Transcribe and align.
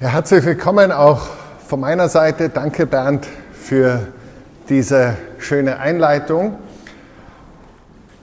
Ja, 0.00 0.10
herzlich 0.10 0.44
willkommen 0.44 0.92
auch 0.92 1.26
von 1.66 1.80
meiner 1.80 2.08
Seite. 2.08 2.50
Danke 2.50 2.86
Bernd 2.86 3.26
für 3.52 4.06
diese 4.68 5.16
schöne 5.38 5.80
Einleitung. 5.80 6.56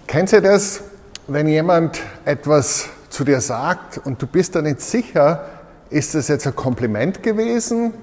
Kennt 0.07 0.31
ihr 0.31 0.39
das, 0.39 0.83
wenn 1.27 1.49
jemand 1.49 1.99
etwas 2.23 2.87
zu 3.09 3.25
dir 3.25 3.41
sagt 3.41 3.97
und 3.97 4.21
du 4.21 4.25
bist 4.25 4.55
da 4.55 4.61
nicht 4.61 4.79
sicher, 4.79 5.43
ist 5.89 6.15
das 6.15 6.29
jetzt 6.29 6.47
ein 6.47 6.55
Kompliment 6.55 7.21
gewesen 7.21 7.93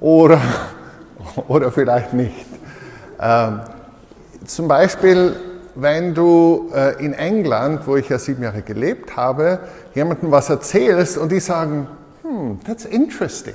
oder, 0.00 0.40
oder 1.48 1.70
vielleicht 1.70 2.14
nicht? 2.14 2.46
Ähm, 3.20 3.60
zum 4.46 4.68
Beispiel, 4.68 5.36
wenn 5.74 6.14
du 6.14 6.70
äh, 6.74 7.04
in 7.04 7.12
England, 7.12 7.86
wo 7.86 7.96
ich 7.96 8.08
ja 8.08 8.18
sieben 8.18 8.42
Jahre 8.42 8.62
gelebt 8.62 9.18
habe, 9.18 9.58
jemandem 9.94 10.30
was 10.30 10.48
erzählst 10.48 11.18
und 11.18 11.30
die 11.30 11.40
sagen, 11.40 11.88
hmm, 12.26 12.58
that's 12.64 12.84
interesting. 12.84 13.54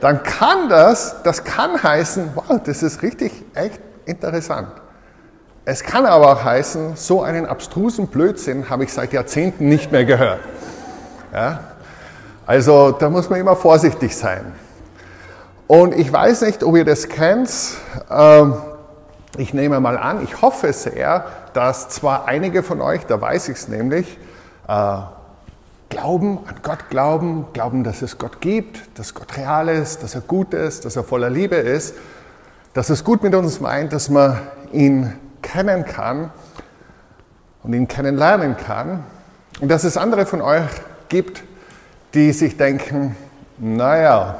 Dann 0.00 0.22
kann 0.22 0.68
das, 0.68 1.22
das 1.22 1.42
kann 1.44 1.82
heißen, 1.82 2.30
wow, 2.34 2.60
das 2.62 2.82
ist 2.82 3.02
richtig, 3.02 3.32
echt 3.54 3.80
interessant. 4.04 4.68
Es 5.64 5.82
kann 5.82 6.06
aber 6.06 6.32
auch 6.32 6.44
heißen, 6.44 6.94
so 6.94 7.22
einen 7.22 7.46
abstrusen 7.46 8.06
Blödsinn 8.06 8.70
habe 8.70 8.84
ich 8.84 8.92
seit 8.92 9.12
Jahrzehnten 9.12 9.68
nicht 9.68 9.90
mehr 9.90 10.04
gehört. 10.04 10.40
Ja? 11.32 11.60
Also 12.46 12.92
da 12.92 13.10
muss 13.10 13.28
man 13.28 13.40
immer 13.40 13.56
vorsichtig 13.56 14.16
sein. 14.16 14.52
Und 15.66 15.92
ich 15.96 16.12
weiß 16.12 16.42
nicht, 16.42 16.62
ob 16.62 16.76
ihr 16.76 16.84
das 16.84 17.08
kennt. 17.08 17.50
Ähm, 18.08 18.54
ich 19.38 19.52
nehme 19.52 19.80
mal 19.80 19.98
an, 19.98 20.22
ich 20.22 20.40
hoffe 20.40 20.72
sehr, 20.72 21.26
dass 21.52 21.88
zwar 21.88 22.28
einige 22.28 22.62
von 22.62 22.80
euch, 22.80 23.04
da 23.06 23.20
weiß 23.20 23.48
ich 23.48 23.56
es 23.56 23.68
nämlich, 23.68 24.18
äh, 24.68 24.98
glauben, 25.88 26.38
an 26.46 26.56
Gott 26.62 26.90
glauben, 26.90 27.46
glauben, 27.52 27.84
dass 27.84 28.02
es 28.02 28.18
Gott 28.18 28.40
gibt, 28.40 28.98
dass 28.98 29.14
Gott 29.14 29.36
real 29.36 29.68
ist, 29.68 30.02
dass 30.02 30.14
er 30.14 30.20
gut 30.20 30.54
ist, 30.54 30.84
dass 30.84 30.96
er 30.96 31.04
voller 31.04 31.30
Liebe 31.30 31.56
ist, 31.56 31.94
dass 32.74 32.90
es 32.90 33.04
gut 33.04 33.22
mit 33.22 33.34
uns 33.34 33.60
meint, 33.60 33.92
dass 33.92 34.10
man 34.10 34.38
ihn 34.72 35.12
kennen 35.42 35.84
kann 35.84 36.30
und 37.62 37.72
ihn 37.72 37.88
kennenlernen 37.88 38.56
kann. 38.56 39.04
Und 39.60 39.70
dass 39.70 39.84
es 39.84 39.96
andere 39.96 40.26
von 40.26 40.42
euch 40.42 40.68
gibt, 41.08 41.42
die 42.12 42.32
sich 42.32 42.56
denken, 42.56 43.16
naja, 43.58 44.36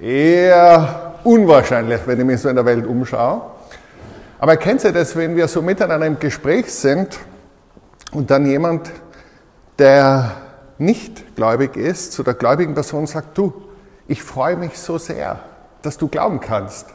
eher 0.00 1.14
unwahrscheinlich, 1.22 2.00
wenn 2.06 2.18
ich 2.18 2.26
mich 2.26 2.40
so 2.40 2.48
in 2.48 2.56
der 2.56 2.64
Welt 2.64 2.86
umschaue. 2.86 3.42
Aber 4.38 4.56
kennt 4.56 4.82
ihr 4.82 4.92
das, 4.92 5.14
wenn 5.14 5.36
wir 5.36 5.46
so 5.46 5.62
miteinander 5.62 6.06
im 6.06 6.18
Gespräch 6.18 6.72
sind 6.72 7.18
und 8.10 8.30
dann 8.30 8.44
jemand 8.44 8.90
der 9.78 10.36
nicht 10.78 11.36
gläubig 11.36 11.76
ist, 11.76 12.12
zu 12.12 12.22
der 12.22 12.34
gläubigen 12.34 12.74
Person 12.74 13.06
sagt, 13.06 13.36
du, 13.38 13.52
ich 14.08 14.22
freue 14.22 14.56
mich 14.56 14.78
so 14.78 14.98
sehr, 14.98 15.40
dass 15.82 15.98
du 15.98 16.08
glauben 16.08 16.40
kannst, 16.40 16.86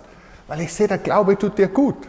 weil 0.47 0.61
ich 0.61 0.73
sehe, 0.73 0.87
der 0.87 0.97
Glaube 0.97 1.37
tut 1.37 1.57
dir 1.57 1.67
gut. 1.67 2.07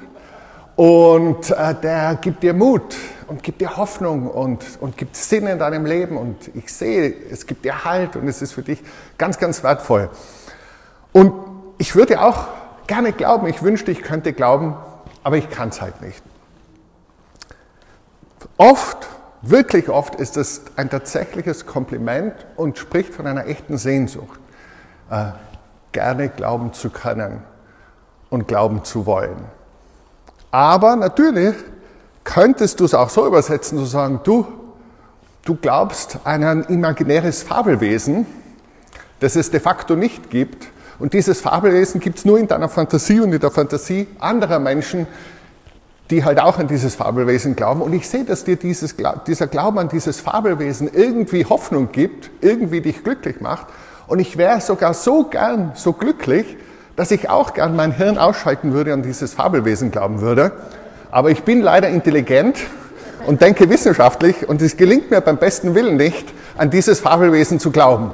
Und 0.77 1.51
äh, 1.51 1.75
der 1.75 2.17
gibt 2.21 2.43
dir 2.45 2.55
Mut 2.55 2.95
und 3.27 3.43
gibt 3.43 3.61
dir 3.61 3.77
Hoffnung 3.77 4.31
und, 4.31 4.65
und 4.81 4.97
gibt 4.97 5.17
Sinn 5.17 5.49
in 5.49 5.59
deinem 5.59 5.85
Leben. 5.85 6.17
Und 6.17 6.55
ich 6.55 6.73
sehe, 6.73 7.13
es 7.31 7.47
gibt 7.47 7.65
dir 7.65 7.85
Halt 7.85 8.15
und 8.15 8.29
es 8.29 8.43
ist 8.43 8.53
für 8.53 8.63
dich 8.63 8.81
ganz, 9.17 9.39
ganz 9.39 9.65
wertvoll. 9.65 10.09
Und 11.11 11.33
ich 11.79 11.97
würde 11.97 12.21
auch 12.21 12.47
gerne 12.87 13.13
glauben, 13.13 13.49
ich 13.49 13.61
wünschte, 13.61 13.91
ich 13.91 14.03
könnte 14.03 14.33
glauben, 14.33 14.77
aber 15.25 15.37
ich 15.37 15.51
kann 15.51 15.71
es 15.71 15.81
halt 15.81 16.01
nicht. 16.01 16.23
Oft 18.57 19.09
Wirklich 19.43 19.89
oft 19.89 20.17
ist 20.17 20.37
es 20.37 20.63
ein 20.77 20.91
tatsächliches 20.91 21.65
Kompliment 21.65 22.35
und 22.57 22.77
spricht 22.77 23.15
von 23.15 23.27
einer 23.27 23.47
echten 23.47 23.79
Sehnsucht, 23.79 24.41
äh, 25.11 25.27
gerne 25.93 26.29
glauben 26.29 26.73
zu 26.73 26.91
können 26.91 27.43
und 28.31 28.49
glauben 28.49 28.85
zu 28.85 29.07
wollen. 29.07 29.45
Aber 30.51 30.97
natürlich 30.97 31.55
könntest 32.25 32.81
du 32.81 32.85
es 32.85 32.95
auch 32.95 33.11
so 33.11 33.27
übersetzen, 33.27 33.79
zu 33.79 33.85
sagen, 33.85 34.21
du, 34.25 34.47
du 35.45 35.55
glaubst 35.55 36.19
an 36.25 36.43
ein 36.43 36.65
imaginäres 36.65 37.43
Fabelwesen, 37.43 38.27
das 39.21 39.37
es 39.37 39.51
de 39.51 39.61
facto 39.61 39.95
nicht 39.95 40.31
gibt. 40.31 40.69
Und 40.99 41.13
dieses 41.13 41.41
Fabelwesen 41.41 42.01
gibt 42.01 42.19
es 42.19 42.25
nur 42.25 42.39
in 42.39 42.49
deiner 42.49 42.69
Fantasie 42.69 43.21
und 43.21 43.33
in 43.33 43.41
der 43.41 43.51
Fantasie 43.51 44.09
anderer 44.19 44.59
Menschen, 44.59 45.07
die 46.11 46.25
halt 46.25 46.41
auch 46.41 46.59
an 46.59 46.69
dieses 46.69 46.95
Fabelwesen 46.95 47.55
glauben. 47.55 47.83
Und 47.83 47.93
ich 47.93 48.09
sehe, 48.09 48.25
dass 48.25 48.45
dir 48.45 48.57
dieses, 48.57 48.95
dieser 49.27 49.47
Glauben 49.47 49.79
an 49.79 49.89
dieses 49.89 50.21
Fabelwesen 50.21 50.91
irgendwie 50.93 51.45
Hoffnung 51.45 51.93
gibt, 51.93 52.31
irgendwie 52.41 52.81
dich 52.81 53.05
glücklich 53.05 53.41
macht. 53.41 53.67
Und 54.07 54.19
ich 54.19 54.39
wäre 54.39 54.61
sogar 54.61 54.95
so 54.95 55.25
gern 55.25 55.73
so 55.75 55.93
glücklich, 55.93 56.57
dass 56.97 57.11
ich 57.11 57.29
auch 57.29 57.53
gern 57.53 57.77
mein 57.77 57.93
Hirn 57.93 58.17
ausschalten 58.19 58.73
würde 58.73 58.95
und 58.95 59.03
dieses 59.03 59.35
Fabelwesen 59.35 59.91
glauben 59.91 60.21
würde. 60.21 60.53
Aber 61.11 61.31
ich 61.31 61.43
bin 61.45 61.61
leider 61.61 61.89
intelligent 61.89 62.59
und 63.27 63.43
denke 63.43 63.69
wissenschaftlich 63.69 64.49
und 64.49 64.63
es 64.63 64.77
gelingt 64.77 65.11
mir 65.11 65.21
beim 65.21 65.37
besten 65.37 65.75
Willen 65.75 65.97
nicht, 65.97 66.33
an 66.57 66.71
dieses 66.71 67.01
Fabelwesen 67.01 67.61
zu 67.61 67.71
glauben. 67.71 68.13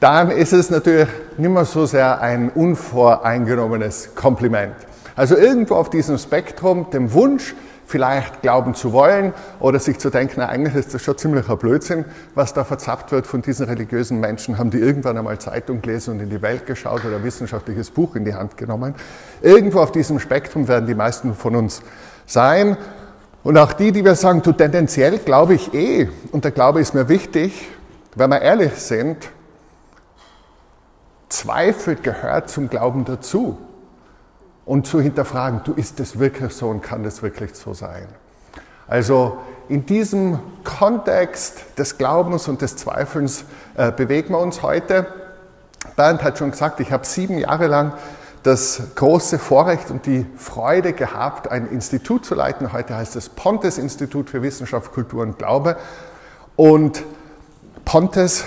Dann 0.00 0.30
ist 0.30 0.52
es 0.52 0.70
natürlich 0.70 1.08
nicht 1.36 1.50
mehr 1.50 1.64
so 1.64 1.84
sehr 1.84 2.20
ein 2.20 2.50
unvoreingenommenes 2.50 4.14
Kompliment. 4.14 4.74
Also 5.18 5.36
irgendwo 5.36 5.74
auf 5.74 5.90
diesem 5.90 6.16
Spektrum, 6.16 6.90
dem 6.90 7.12
Wunsch, 7.12 7.56
vielleicht 7.86 8.40
glauben 8.40 8.76
zu 8.76 8.92
wollen 8.92 9.34
oder 9.58 9.80
sich 9.80 9.98
zu 9.98 10.10
denken, 10.10 10.34
na, 10.36 10.46
eigentlich 10.46 10.76
ist 10.76 10.94
das 10.94 11.02
schon 11.02 11.18
ziemlicher 11.18 11.56
Blödsinn, 11.56 12.04
was 12.36 12.54
da 12.54 12.62
verzapft 12.62 13.10
wird 13.10 13.26
von 13.26 13.42
diesen 13.42 13.66
religiösen 13.66 14.20
Menschen. 14.20 14.58
Haben 14.58 14.70
die 14.70 14.78
irgendwann 14.78 15.18
einmal 15.18 15.40
Zeitung 15.40 15.82
gelesen 15.82 16.14
und 16.14 16.20
in 16.20 16.30
die 16.30 16.40
Welt 16.40 16.66
geschaut 16.66 17.04
oder 17.04 17.16
ein 17.16 17.24
wissenschaftliches 17.24 17.90
Buch 17.90 18.14
in 18.14 18.24
die 18.24 18.34
Hand 18.34 18.56
genommen? 18.56 18.94
Irgendwo 19.42 19.80
auf 19.80 19.90
diesem 19.90 20.20
Spektrum 20.20 20.68
werden 20.68 20.86
die 20.86 20.94
meisten 20.94 21.34
von 21.34 21.56
uns 21.56 21.82
sein. 22.24 22.76
Und 23.42 23.58
auch 23.58 23.72
die, 23.72 23.90
die 23.90 24.04
wir 24.04 24.14
sagen, 24.14 24.42
du 24.42 24.52
tendenziell 24.52 25.18
glaube 25.18 25.54
ich 25.54 25.74
eh, 25.74 26.08
und 26.30 26.44
der 26.44 26.52
Glaube 26.52 26.80
ist 26.80 26.94
mir 26.94 27.08
wichtig, 27.08 27.68
wenn 28.14 28.30
wir 28.30 28.40
ehrlich 28.40 28.74
sind, 28.74 29.16
Zweifel 31.28 31.96
gehört 31.96 32.50
zum 32.50 32.68
Glauben 32.68 33.04
dazu 33.04 33.58
und 34.68 34.86
zu 34.86 35.00
hinterfragen, 35.00 35.62
du 35.64 35.72
ist 35.72 35.98
das 35.98 36.18
wirklich 36.18 36.52
so 36.52 36.68
und 36.68 36.82
kann 36.82 37.02
das 37.02 37.22
wirklich 37.22 37.54
so 37.54 37.72
sein? 37.72 38.06
Also 38.86 39.38
in 39.70 39.86
diesem 39.86 40.38
Kontext 40.62 41.64
des 41.78 41.96
Glaubens 41.96 42.48
und 42.48 42.60
des 42.60 42.76
Zweifelns 42.76 43.44
äh, 43.76 43.90
bewegen 43.90 44.34
wir 44.34 44.40
uns 44.40 44.62
heute. 44.62 45.06
Bernd 45.96 46.22
hat 46.22 46.36
schon 46.36 46.50
gesagt, 46.50 46.80
ich 46.80 46.92
habe 46.92 47.06
sieben 47.06 47.38
Jahre 47.38 47.66
lang 47.66 47.94
das 48.42 48.82
große 48.94 49.38
Vorrecht 49.38 49.90
und 49.90 50.04
die 50.04 50.26
Freude 50.36 50.92
gehabt, 50.92 51.50
ein 51.50 51.68
Institut 51.70 52.26
zu 52.26 52.34
leiten. 52.34 52.70
Heute 52.72 52.94
heißt 52.94 53.16
es 53.16 53.30
Pontes 53.30 53.78
Institut 53.78 54.28
für 54.28 54.42
Wissenschaft, 54.42 54.92
Kultur 54.92 55.22
und 55.22 55.38
Glaube. 55.38 55.76
Und 56.56 57.04
Pontes, 57.86 58.44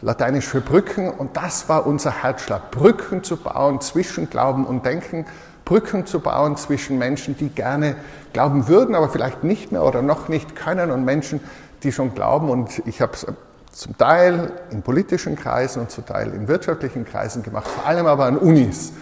lateinisch 0.00 0.46
für 0.46 0.62
Brücken, 0.62 1.10
und 1.10 1.36
das 1.36 1.68
war 1.68 1.86
unser 1.86 2.22
Herzschlag, 2.22 2.70
Brücken 2.70 3.22
zu 3.22 3.36
bauen 3.36 3.82
zwischen 3.82 4.30
Glauben 4.30 4.66
und 4.66 4.86
Denken, 4.86 5.26
Brücken 5.70 6.04
zu 6.04 6.18
bauen 6.18 6.56
zwischen 6.56 6.98
Menschen, 6.98 7.36
die 7.36 7.48
gerne 7.48 7.94
glauben 8.32 8.66
würden, 8.66 8.96
aber 8.96 9.08
vielleicht 9.08 9.44
nicht 9.44 9.70
mehr 9.70 9.84
oder 9.84 10.02
noch 10.02 10.26
nicht 10.28 10.56
können 10.56 10.90
und 10.90 11.04
Menschen, 11.04 11.38
die 11.84 11.92
schon 11.92 12.12
glauben. 12.12 12.50
Und 12.50 12.82
ich 12.86 13.00
habe 13.00 13.12
es 13.12 13.24
zum 13.70 13.96
Teil 13.96 14.50
in 14.72 14.82
politischen 14.82 15.36
Kreisen 15.36 15.82
und 15.82 15.92
zum 15.92 16.04
Teil 16.04 16.34
in 16.34 16.48
wirtschaftlichen 16.48 17.04
Kreisen 17.04 17.44
gemacht, 17.44 17.68
vor 17.68 17.86
allem 17.86 18.06
aber 18.06 18.24
an 18.24 18.36
Unis. 18.36 18.92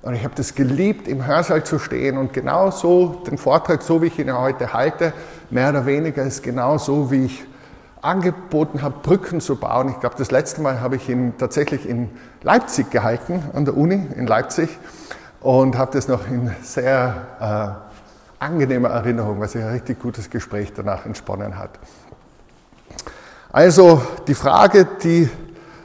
Und 0.00 0.14
ich 0.14 0.24
habe 0.24 0.34
das 0.34 0.54
geliebt, 0.54 1.06
im 1.06 1.26
Hörsaal 1.26 1.64
zu 1.64 1.78
stehen 1.78 2.16
und 2.16 2.32
genau 2.32 2.70
so 2.70 3.22
den 3.26 3.36
Vortrag, 3.36 3.82
so 3.82 4.00
wie 4.00 4.06
ich 4.06 4.18
ihn 4.18 4.34
heute 4.34 4.72
halte, 4.72 5.12
mehr 5.50 5.68
oder 5.68 5.84
weniger 5.84 6.22
ist 6.22 6.42
genau 6.42 6.78
so, 6.78 7.10
wie 7.10 7.26
ich 7.26 7.44
angeboten 8.00 8.80
habe, 8.80 9.00
Brücken 9.02 9.42
zu 9.42 9.56
bauen. 9.56 9.90
Ich 9.90 10.00
glaube, 10.00 10.14
das 10.16 10.30
letzte 10.30 10.62
Mal 10.62 10.80
habe 10.80 10.96
ich 10.96 11.10
ihn 11.10 11.34
tatsächlich 11.36 11.86
in 11.86 12.08
Leipzig 12.42 12.90
gehalten, 12.90 13.42
an 13.52 13.66
der 13.66 13.76
Uni 13.76 14.00
in 14.16 14.26
Leipzig 14.26 14.70
und 15.40 15.76
habe 15.76 15.92
das 15.92 16.08
noch 16.08 16.26
in 16.28 16.50
sehr 16.62 17.78
äh, 18.40 18.44
angenehmer 18.44 18.90
Erinnerung, 18.90 19.40
weil 19.40 19.48
sich 19.48 19.62
ein 19.62 19.70
richtig 19.70 20.00
gutes 20.00 20.30
Gespräch 20.30 20.72
danach 20.74 21.06
entsponnen 21.06 21.58
hat. 21.58 21.70
Also 23.50 24.02
die 24.26 24.34
Frage, 24.34 24.86
die 25.02 25.30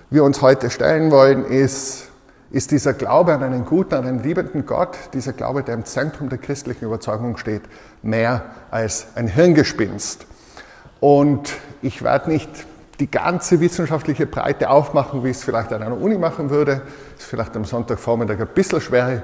wir 0.09 0.23
uns 0.23 0.41
heute 0.41 0.69
stellen 0.69 1.11
wollen, 1.11 1.45
ist, 1.45 2.09
ist 2.51 2.71
dieser 2.71 2.93
Glaube 2.93 3.33
an 3.33 3.43
einen 3.43 3.65
guten, 3.65 3.93
an 3.93 4.05
einen 4.05 4.21
liebenden 4.21 4.65
Gott, 4.65 4.97
dieser 5.13 5.31
Glaube, 5.31 5.63
der 5.63 5.75
im 5.75 5.85
Zentrum 5.85 6.27
der 6.27 6.37
christlichen 6.37 6.85
Überzeugung 6.85 7.37
steht, 7.37 7.61
mehr 8.01 8.43
als 8.71 9.07
ein 9.15 9.27
Hirngespinst? 9.27 10.25
Und 10.99 11.53
ich 11.81 12.03
werde 12.03 12.29
nicht 12.29 12.49
die 13.01 13.09
ganze 13.09 13.59
wissenschaftliche 13.59 14.27
Breite 14.27 14.69
aufmachen, 14.69 15.23
wie 15.23 15.29
ich 15.29 15.37
es 15.37 15.43
vielleicht 15.43 15.73
an 15.73 15.81
einer 15.81 15.99
Uni 15.99 16.19
machen 16.19 16.51
würde. 16.51 16.83
Ist 17.17 17.25
vielleicht 17.25 17.55
am 17.55 17.65
Sonntagvormittag 17.65 18.39
ein 18.39 18.47
bisschen 18.53 18.79
schwer 18.79 19.23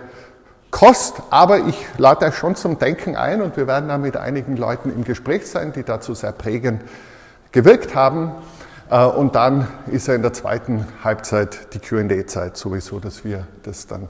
Kost, 0.72 1.22
aber 1.30 1.60
ich 1.60 1.86
lade 1.98 2.26
euch 2.26 2.36
schon 2.36 2.56
zum 2.56 2.80
Denken 2.80 3.16
ein 3.16 3.40
und 3.40 3.56
wir 3.56 3.68
werden 3.68 3.88
da 3.88 4.00
mit 4.00 4.18
einigen 4.18 4.58
Leuten 4.58 4.90
im 4.90 5.04
Gespräch 5.04 5.46
sein, 5.46 5.74
die 5.74 5.84
dazu 5.84 6.16
sehr 6.16 6.32
prägend 6.32 6.82
gewirkt 7.52 7.94
haben. 7.94 8.32
Äh, 8.90 9.06
und 9.06 9.36
dann 9.36 9.68
ist 9.92 10.08
ja 10.08 10.16
in 10.16 10.24
der 10.24 10.34
zweiten 10.34 10.88
Halbzeit 11.04 11.76
die 11.76 11.80
QA-Zeit 11.80 12.58
sowieso, 12.58 13.00
dass 13.00 13.24
wir 13.24 13.46
das 13.62 13.86
dann 13.86 14.10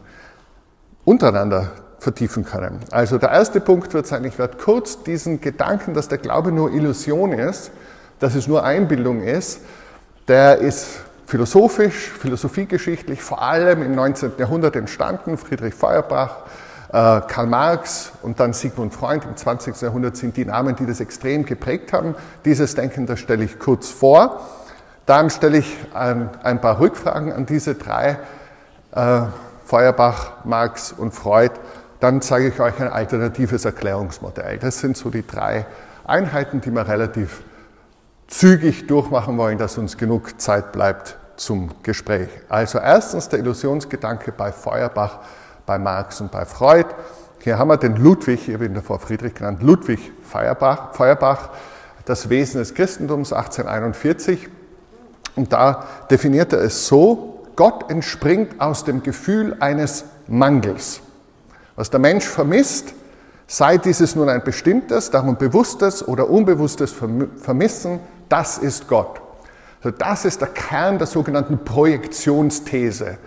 untereinander 1.04 1.72
vertiefen 2.00 2.46
können. 2.46 2.80
Also 2.90 3.18
der 3.18 3.32
erste 3.32 3.60
Punkt 3.60 3.94
wird 3.94 4.08
sein, 4.08 4.24
ich 4.24 4.40
werde 4.40 4.58
kurz 4.58 5.04
diesen 5.04 5.42
Gedanken, 5.42 5.94
dass 5.94 6.08
der 6.08 6.20
Glaube 6.20 6.54
nur 6.54 6.72
Illusion 6.72 7.34
ist, 7.34 7.72
dass 8.20 8.36
es 8.36 8.48
nur 8.48 8.64
Einbildung 8.64 9.22
ist, 9.22 9.62
der 10.28 10.58
ist 10.58 10.88
philosophisch, 11.26 12.12
philosophiegeschichtlich 12.20 13.22
vor 13.22 13.42
allem 13.42 13.84
im 13.84 13.96
19. 13.96 14.34
Jahrhundert 14.38 14.76
entstanden. 14.76 15.38
Friedrich 15.38 15.74
Feuerbach, 15.74 16.38
äh, 16.90 17.22
Karl 17.28 17.48
Marx 17.48 18.12
und 18.24 18.40
dann 18.40 18.54
Sigmund 18.54 18.94
Freud 18.94 19.26
im 19.28 19.36
20. 19.36 19.82
Jahrhundert 19.82 20.16
sind 20.16 20.38
die 20.38 20.46
Namen, 20.46 20.76
die 20.76 20.86
das 20.86 21.02
extrem 21.02 21.46
geprägt 21.46 21.92
haben. 21.92 22.16
Dieses 22.46 22.76
Denken, 22.76 23.06
das 23.06 23.20
stelle 23.20 23.44
ich 23.44 23.60
kurz 23.60 23.90
vor. 23.90 24.40
Dann 25.06 25.30
stelle 25.30 25.60
ich 25.60 25.78
ein, 25.94 26.62
paar 26.62 26.80
Rückfragen 26.80 27.32
an 27.32 27.46
diese 27.46 27.76
drei, 27.76 28.18
äh, 28.94 29.22
Feuerbach, 29.66 30.46
Marx 30.46 30.94
und 30.94 31.14
Freud. 31.14 31.54
Dann 32.00 32.22
zeige 32.22 32.50
ich 32.50 32.60
euch 32.60 32.80
ein 32.80 32.90
alternatives 32.90 33.66
Erklärungsmodell. 33.66 34.60
Das 34.60 34.80
sind 34.80 34.96
so 34.96 35.10
die 35.10 35.26
drei 35.26 35.66
Einheiten, 36.06 36.62
die 36.62 36.72
wir 36.72 36.88
relativ 36.88 37.42
zügig 38.28 38.88
durchmachen 38.88 39.38
wollen, 39.38 39.58
dass 39.58 39.78
uns 39.78 39.98
genug 39.98 40.40
Zeit 40.40 40.72
bleibt 40.72 41.18
zum 41.38 41.70
Gespräch. 41.84 42.30
Also 42.50 42.80
erstens 42.80 43.30
der 43.30 43.40
Illusionsgedanke 43.40 44.32
bei 44.32 44.52
Feuerbach, 44.52 45.20
bei 45.66 45.78
Marx 45.78 46.22
und 46.22 46.32
bei 46.32 46.46
Freud. 46.46 46.88
Hier 47.40 47.58
haben 47.58 47.70
wir 47.70 47.78
den 47.78 47.96
Ludwig, 47.96 48.48
ich 48.48 48.54
habe 48.54 48.66
ihn 48.66 48.74
davor 48.74 49.00
Friedrich 49.00 49.36
genannt, 49.36 49.62
Ludwig 49.62 50.12
Feuerbach, 50.24 50.94
Feuerbach 50.94 51.50
das 52.08 52.30
Wesen 52.30 52.60
des 52.60 52.74
Christentums 52.74 53.34
1841. 53.34 54.50
Und 55.36 55.52
da 55.54 55.86
definiert 56.10 56.54
er 56.54 56.60
es 56.60 56.88
so, 56.88 57.46
Gott 57.56 57.92
entspringt 57.92 58.60
aus 58.62 58.86
dem 58.86 59.04
Gefühl 59.04 59.58
eines 59.60 60.06
Mangels. 60.28 61.02
Was 61.76 61.90
der 61.90 62.00
Mensch 62.00 62.26
vermisst, 62.26 62.94
sei 63.46 63.78
dieses 63.78 64.16
nun 64.16 64.30
ein 64.30 64.44
bestimmtes, 64.44 65.12
darum 65.12 65.38
bewusstes 65.38 66.08
oder 66.08 66.30
unbewusstes 66.30 66.94
Vermissen, 67.42 68.00
das 68.30 68.58
ist 68.58 68.88
Gott. 68.88 69.22
Also 69.84 69.98
das 69.98 70.26
ist 70.26 70.42
der 70.42 70.50
Kern 70.50 70.98
der 70.98 71.08
sogenannten 71.08 71.64
Projektionsthese 71.64 73.18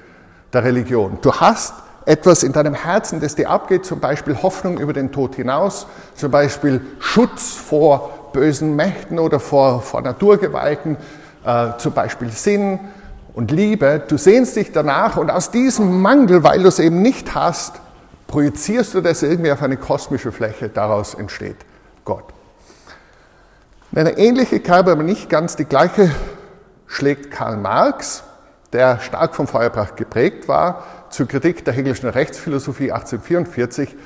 der 0.52 0.64
Religion. 0.64 1.19
Du 1.23 1.32
hast 1.32 1.75
etwas 2.06 2.43
in 2.43 2.52
deinem 2.52 2.75
Herzen, 2.75 3.20
das 3.20 3.35
dir 3.35 3.50
abgeht, 3.50 3.85
zum 3.85 4.00
Beispiel 4.00 4.43
Hoffnung 4.43 4.79
über 4.79 4.93
den 4.93 5.12
Tod 5.12 5.37
hinaus, 5.37 5.87
zum 6.14 6.31
Beispiel 6.31 6.81
Schutz 6.99 7.52
vor 7.52 8.31
bösen 8.32 8.75
Mächten 8.76 9.19
oder 9.19 9.41
vor, 9.41 9.82
vor 9.82 10.00
Naturgewalten, 10.02 10.97
äh, 11.44 11.69
zum 11.79 11.93
Beispiel 11.93 12.31
Sinn 12.31 12.81
und 13.35 13.50
Liebe. 13.50 14.03
Du 14.06 14.19
sehnst 14.19 14.56
dich 14.56 14.73
danach 14.73 15.17
und 15.17 15.31
aus 15.31 15.50
diesem 15.50 16.00
Mangel, 16.00 16.43
weil 16.43 16.62
du 16.62 16.69
es 16.69 16.79
eben 16.79 17.03
nicht 17.03 17.35
hast, 17.35 17.81
projizierst 18.26 18.94
du 18.94 19.00
das 19.00 19.23
irgendwie 19.23 19.53
auf 19.53 19.62
eine 19.62 19.76
kosmische 19.76 20.32
Fläche, 20.32 20.69
daraus 20.69 21.14
entsteht 21.14 21.56
Gott. 22.05 22.25
Eine 23.93 24.19
ähnliche 24.19 24.61
Kerbe, 24.61 24.93
aber 24.93 25.03
nicht 25.03 25.29
ganz 25.29 25.57
die 25.57 25.65
gleiche, 25.65 26.13
schlägt 26.87 27.33
Karl 27.33 27.57
Marx, 27.57 28.23
der 28.73 29.01
stark 29.01 29.35
vom 29.35 29.49
Feuerbach 29.49 29.97
geprägt 29.97 30.47
war, 30.47 30.85
zur 31.11 31.27
Kritik 31.27 31.65
der 31.65 31.75
Hegelischen 31.75 32.09
Rechtsphilosophie 32.09 32.93
1844. 32.93 33.97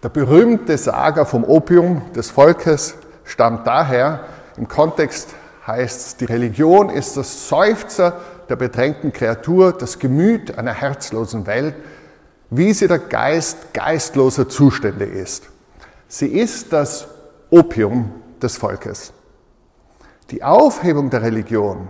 Der 0.00 0.10
berühmte 0.10 0.78
Saga 0.78 1.24
vom 1.24 1.42
Opium 1.42 2.02
des 2.12 2.30
Volkes 2.30 2.94
stammt 3.24 3.66
daher. 3.66 4.20
Im 4.56 4.68
Kontext 4.68 5.30
heißt 5.66 6.06
es, 6.06 6.16
die 6.18 6.26
Religion 6.26 6.88
ist 6.88 7.16
das 7.16 7.48
Seufzer 7.48 8.20
der 8.48 8.54
bedrängten 8.54 9.12
Kreatur, 9.12 9.72
das 9.72 9.98
Gemüt 9.98 10.56
einer 10.56 10.72
herzlosen 10.72 11.48
Welt, 11.48 11.74
wie 12.50 12.72
sie 12.72 12.86
der 12.86 13.00
Geist 13.00 13.74
geistloser 13.74 14.48
Zustände 14.48 15.04
ist. 15.04 15.48
Sie 16.06 16.28
ist 16.28 16.72
das 16.72 17.08
Opium 17.50 18.12
des 18.40 18.56
Volkes. 18.56 19.12
Die 20.30 20.42
Aufhebung 20.42 21.10
der 21.10 21.22
Religion 21.22 21.88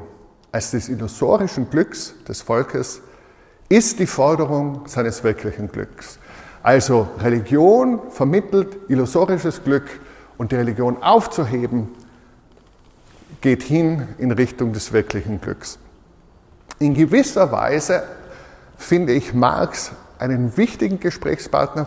als 0.50 0.72
des 0.72 0.88
illusorischen 0.88 1.70
Glücks 1.70 2.14
des 2.26 2.42
Volkes 2.42 3.00
ist 3.68 3.98
die 3.98 4.06
Forderung 4.06 4.82
seines 4.86 5.24
wirklichen 5.24 5.70
Glücks. 5.70 6.18
Also 6.62 7.08
Religion 7.18 8.00
vermittelt 8.10 8.76
illusorisches 8.88 9.62
Glück 9.64 10.00
und 10.38 10.52
die 10.52 10.56
Religion 10.56 11.02
aufzuheben 11.02 11.88
geht 13.40 13.62
hin 13.62 14.08
in 14.18 14.30
Richtung 14.30 14.72
des 14.72 14.92
wirklichen 14.92 15.40
Glücks. 15.40 15.78
In 16.78 16.94
gewisser 16.94 17.50
Weise 17.50 18.04
finde 18.76 19.12
ich 19.12 19.34
Marx 19.34 19.92
einen 20.18 20.56
wichtigen 20.56 21.00
Gesprächspartner, 21.00 21.86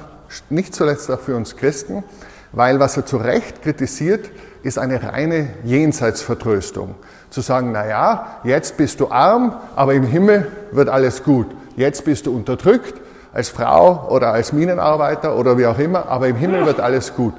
nicht 0.49 0.75
zuletzt 0.75 1.09
auch 1.11 1.19
für 1.19 1.35
uns 1.35 1.55
Christen, 1.55 2.03
weil 2.51 2.79
was 2.79 2.97
er 2.97 3.05
zu 3.05 3.17
Recht 3.17 3.61
kritisiert, 3.61 4.29
ist 4.65 4.79
eine 4.79 5.03
reine 5.03 5.49
Jenseitsvertröstung. 5.63 6.95
Zu 7.29 7.41
sagen, 7.41 7.71
na 7.71 7.85
ja, 7.85 8.39
jetzt 8.43 8.77
bist 8.77 8.99
du 8.99 9.11
arm, 9.11 9.55
aber 9.75 9.93
im 9.93 10.03
Himmel 10.03 10.51
wird 10.71 10.89
alles 10.89 11.23
gut. 11.23 11.45
Jetzt 11.75 12.03
bist 12.03 12.25
du 12.25 12.35
unterdrückt 12.35 12.95
als 13.31 13.49
Frau 13.49 14.07
oder 14.09 14.33
als 14.33 14.53
Minenarbeiter 14.53 15.37
oder 15.37 15.59
wie 15.59 15.67
auch 15.67 15.77
immer, 15.77 16.07
aber 16.07 16.29
im 16.29 16.35
Himmel 16.35 16.65
wird 16.65 16.79
alles 16.79 17.13
gut. 17.13 17.35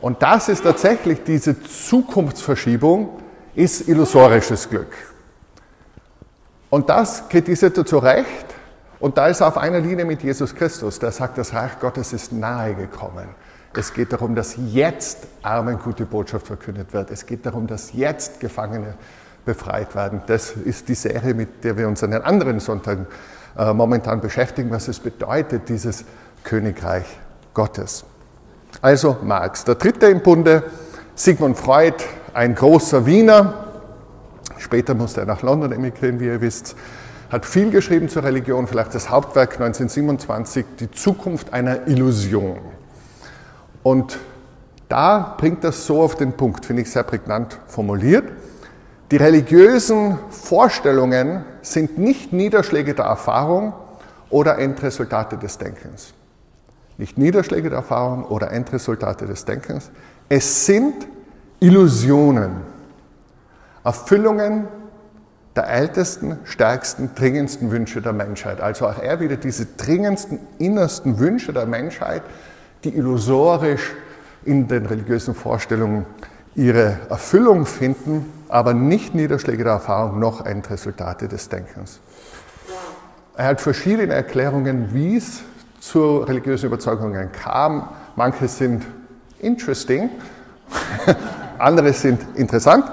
Und 0.00 0.22
das 0.22 0.48
ist 0.48 0.64
tatsächlich 0.64 1.22
diese 1.22 1.62
Zukunftsverschiebung, 1.62 3.10
ist 3.54 3.86
illusorisches 3.88 4.68
Glück. 4.68 4.92
Und 6.68 6.88
das 6.88 7.28
kritisiert 7.28 7.78
er 7.78 7.86
zu 7.86 7.98
Recht. 7.98 8.46
Und 8.98 9.16
da 9.18 9.28
ist 9.28 9.40
er 9.40 9.48
auf 9.48 9.58
einer 9.58 9.78
Linie 9.78 10.04
mit 10.04 10.24
Jesus 10.24 10.52
Christus, 10.52 10.98
der 10.98 11.12
sagt, 11.12 11.38
das 11.38 11.54
Reich 11.54 11.78
Gottes 11.78 12.12
ist 12.12 12.32
nahe 12.32 12.74
gekommen. 12.74 13.28
Es 13.74 13.92
geht 13.92 14.12
darum, 14.12 14.34
dass 14.34 14.56
jetzt 14.72 15.26
Armen 15.42 15.78
gute 15.78 16.06
Botschaft 16.06 16.46
verkündet 16.46 16.92
wird. 16.92 17.10
Es 17.10 17.26
geht 17.26 17.44
darum, 17.44 17.66
dass 17.66 17.92
jetzt 17.92 18.40
Gefangene 18.40 18.94
befreit 19.44 19.94
werden. 19.94 20.22
Das 20.26 20.52
ist 20.52 20.88
die 20.88 20.94
Serie, 20.94 21.34
mit 21.34 21.64
der 21.64 21.76
wir 21.76 21.88
uns 21.88 22.02
an 22.02 22.10
den 22.10 22.22
anderen 22.22 22.60
Sonntagen 22.60 23.06
äh, 23.56 23.72
momentan 23.72 24.20
beschäftigen, 24.20 24.70
was 24.70 24.88
es 24.88 24.98
bedeutet, 24.98 25.68
dieses 25.68 26.04
Königreich 26.44 27.06
Gottes. 27.54 28.04
Also 28.82 29.16
Marx, 29.22 29.64
der 29.64 29.76
dritte 29.76 30.06
im 30.06 30.20
Bunde, 30.20 30.64
Sigmund 31.14 31.56
Freud, 31.56 31.96
ein 32.34 32.54
großer 32.54 33.06
Wiener. 33.06 33.64
Später 34.58 34.94
musste 34.94 35.20
er 35.20 35.26
nach 35.26 35.42
London 35.42 35.72
emigrieren, 35.72 36.20
wie 36.20 36.26
ihr 36.26 36.40
wisst. 36.40 36.76
Hat 37.30 37.46
viel 37.46 37.70
geschrieben 37.70 38.08
zur 38.08 38.24
Religion, 38.24 38.66
vielleicht 38.66 38.94
das 38.94 39.10
Hauptwerk 39.10 39.52
1927, 39.54 40.64
Die 40.78 40.90
Zukunft 40.90 41.52
einer 41.52 41.88
Illusion. 41.88 42.58
Und 43.86 44.18
da 44.88 45.36
bringt 45.38 45.62
das 45.62 45.86
so 45.86 46.02
auf 46.02 46.16
den 46.16 46.32
Punkt, 46.32 46.66
finde 46.66 46.82
ich 46.82 46.90
sehr 46.90 47.04
prägnant 47.04 47.56
formuliert. 47.68 48.24
Die 49.12 49.16
religiösen 49.16 50.18
Vorstellungen 50.28 51.44
sind 51.62 51.96
nicht 51.96 52.32
Niederschläge 52.32 52.94
der 52.94 53.04
Erfahrung 53.04 53.74
oder 54.28 54.58
Endresultate 54.58 55.38
des 55.38 55.58
Denkens. 55.58 56.14
Nicht 56.98 57.16
Niederschläge 57.16 57.68
der 57.68 57.78
Erfahrung 57.78 58.24
oder 58.24 58.50
Endresultate 58.50 59.24
des 59.24 59.44
Denkens. 59.44 59.92
Es 60.28 60.66
sind 60.66 61.06
Illusionen, 61.60 62.62
Erfüllungen 63.84 64.66
der 65.54 65.68
ältesten, 65.68 66.40
stärksten, 66.42 67.10
dringendsten 67.14 67.70
Wünsche 67.70 68.02
der 68.02 68.12
Menschheit. 68.12 68.60
Also 68.60 68.88
auch 68.88 69.00
er 69.00 69.20
wieder 69.20 69.36
diese 69.36 69.64
dringendsten, 69.64 70.40
innersten 70.58 71.20
Wünsche 71.20 71.52
der 71.52 71.66
Menschheit, 71.66 72.22
die 72.86 72.96
illusorisch 72.96 73.94
in 74.44 74.68
den 74.68 74.86
religiösen 74.86 75.34
Vorstellungen 75.34 76.06
ihre 76.54 77.00
Erfüllung 77.10 77.66
finden, 77.66 78.32
aber 78.48 78.74
nicht 78.74 79.14
Niederschläge 79.14 79.64
der 79.64 79.74
Erfahrung 79.74 80.20
noch 80.20 80.46
Endresultate 80.46 81.26
des 81.26 81.48
Denkens. 81.48 82.00
Er 83.36 83.46
hat 83.46 83.60
verschiedene 83.60 84.14
Erklärungen, 84.14 84.94
wie 84.94 85.16
es 85.16 85.42
zu 85.80 86.18
religiösen 86.18 86.66
Überzeugungen 86.66 87.32
kam. 87.32 87.88
Manche 88.14 88.48
sind 88.48 88.84
interesting, 89.40 90.08
andere 91.58 91.92
sind 91.92 92.20
interessant. 92.34 92.84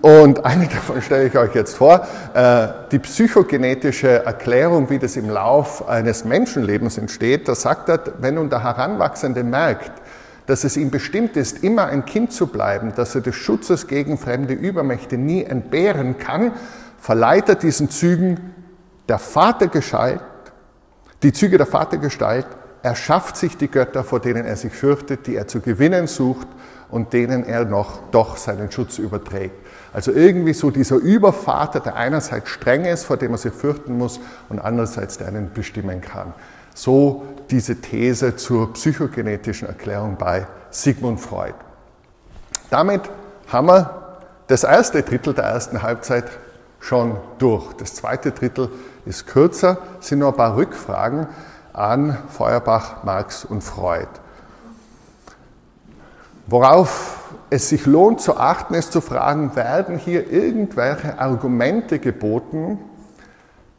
Und 0.00 0.44
eine 0.44 0.66
davon 0.66 1.00
stelle 1.02 1.26
ich 1.26 1.36
euch 1.36 1.54
jetzt 1.54 1.76
vor. 1.76 2.06
Äh, 2.34 2.68
die 2.90 2.98
psychogenetische 2.98 4.24
Erklärung, 4.24 4.90
wie 4.90 4.98
das 4.98 5.16
im 5.16 5.30
Lauf 5.30 5.88
eines 5.88 6.24
Menschenlebens 6.24 6.98
entsteht, 6.98 7.48
da 7.48 7.54
sagt 7.54 7.88
er, 7.88 8.00
wenn 8.20 8.34
nun 8.34 8.50
der 8.50 8.62
Heranwachsende 8.62 9.44
merkt, 9.44 9.92
dass 10.46 10.64
es 10.64 10.76
ihm 10.76 10.90
bestimmt 10.90 11.36
ist, 11.36 11.62
immer 11.62 11.86
ein 11.86 12.04
Kind 12.04 12.32
zu 12.32 12.48
bleiben, 12.48 12.92
dass 12.96 13.14
er 13.14 13.20
des 13.20 13.36
Schutzes 13.36 13.86
gegen 13.86 14.18
fremde 14.18 14.54
Übermächte 14.54 15.16
nie 15.16 15.44
entbehren 15.44 16.18
kann, 16.18 16.52
verleiht 16.98 17.48
er 17.48 17.54
diesen 17.54 17.90
Zügen 17.90 18.52
der 19.08 19.18
Vatergestalt, 19.18 20.20
die 21.22 21.32
Züge 21.32 21.58
der 21.58 21.66
Vatergestalt, 21.66 22.46
er 22.82 22.96
schafft 22.96 23.36
sich 23.36 23.56
die 23.56 23.68
Götter, 23.68 24.02
vor 24.02 24.18
denen 24.18 24.44
er 24.44 24.56
sich 24.56 24.72
fürchtet, 24.72 25.26
die 25.28 25.36
er 25.36 25.46
zu 25.46 25.60
gewinnen 25.60 26.08
sucht 26.08 26.48
und 26.92 27.12
denen 27.14 27.44
er 27.44 27.64
noch 27.64 27.98
doch 28.12 28.36
seinen 28.36 28.70
Schutz 28.70 28.98
überträgt. 28.98 29.56
Also 29.92 30.12
irgendwie 30.12 30.52
so 30.52 30.70
dieser 30.70 30.96
Übervater, 30.96 31.80
der 31.80 31.96
einerseits 31.96 32.50
streng 32.50 32.84
ist, 32.84 33.04
vor 33.04 33.16
dem 33.16 33.32
man 33.32 33.38
sich 33.38 33.52
fürchten 33.52 33.96
muss, 33.96 34.20
und 34.50 34.60
andererseits 34.60 35.18
der 35.18 35.28
einen 35.28 35.52
bestimmen 35.52 36.02
kann. 36.02 36.34
So 36.74 37.24
diese 37.50 37.80
These 37.80 38.36
zur 38.36 38.74
psychogenetischen 38.74 39.68
Erklärung 39.68 40.16
bei 40.16 40.46
Sigmund 40.70 41.18
Freud. 41.18 41.54
Damit 42.70 43.02
haben 43.48 43.66
wir 43.68 44.18
das 44.46 44.64
erste 44.64 45.02
Drittel 45.02 45.32
der 45.34 45.44
ersten 45.44 45.82
Halbzeit 45.82 46.24
schon 46.78 47.16
durch. 47.38 47.72
Das 47.74 47.94
zweite 47.94 48.32
Drittel 48.32 48.68
ist 49.06 49.26
kürzer, 49.26 49.78
sind 50.00 50.18
nur 50.18 50.28
ein 50.28 50.36
paar 50.36 50.56
Rückfragen 50.56 51.26
an 51.72 52.18
Feuerbach, 52.28 53.02
Marx 53.02 53.46
und 53.46 53.62
Freud. 53.62 54.08
Worauf 56.46 57.18
es 57.50 57.68
sich 57.68 57.86
lohnt 57.86 58.20
zu 58.20 58.36
achten, 58.36 58.74
ist 58.74 58.92
zu 58.92 59.00
fragen, 59.00 59.54
werden 59.56 59.98
hier 59.98 60.30
irgendwelche 60.30 61.18
Argumente 61.18 61.98
geboten, 61.98 62.78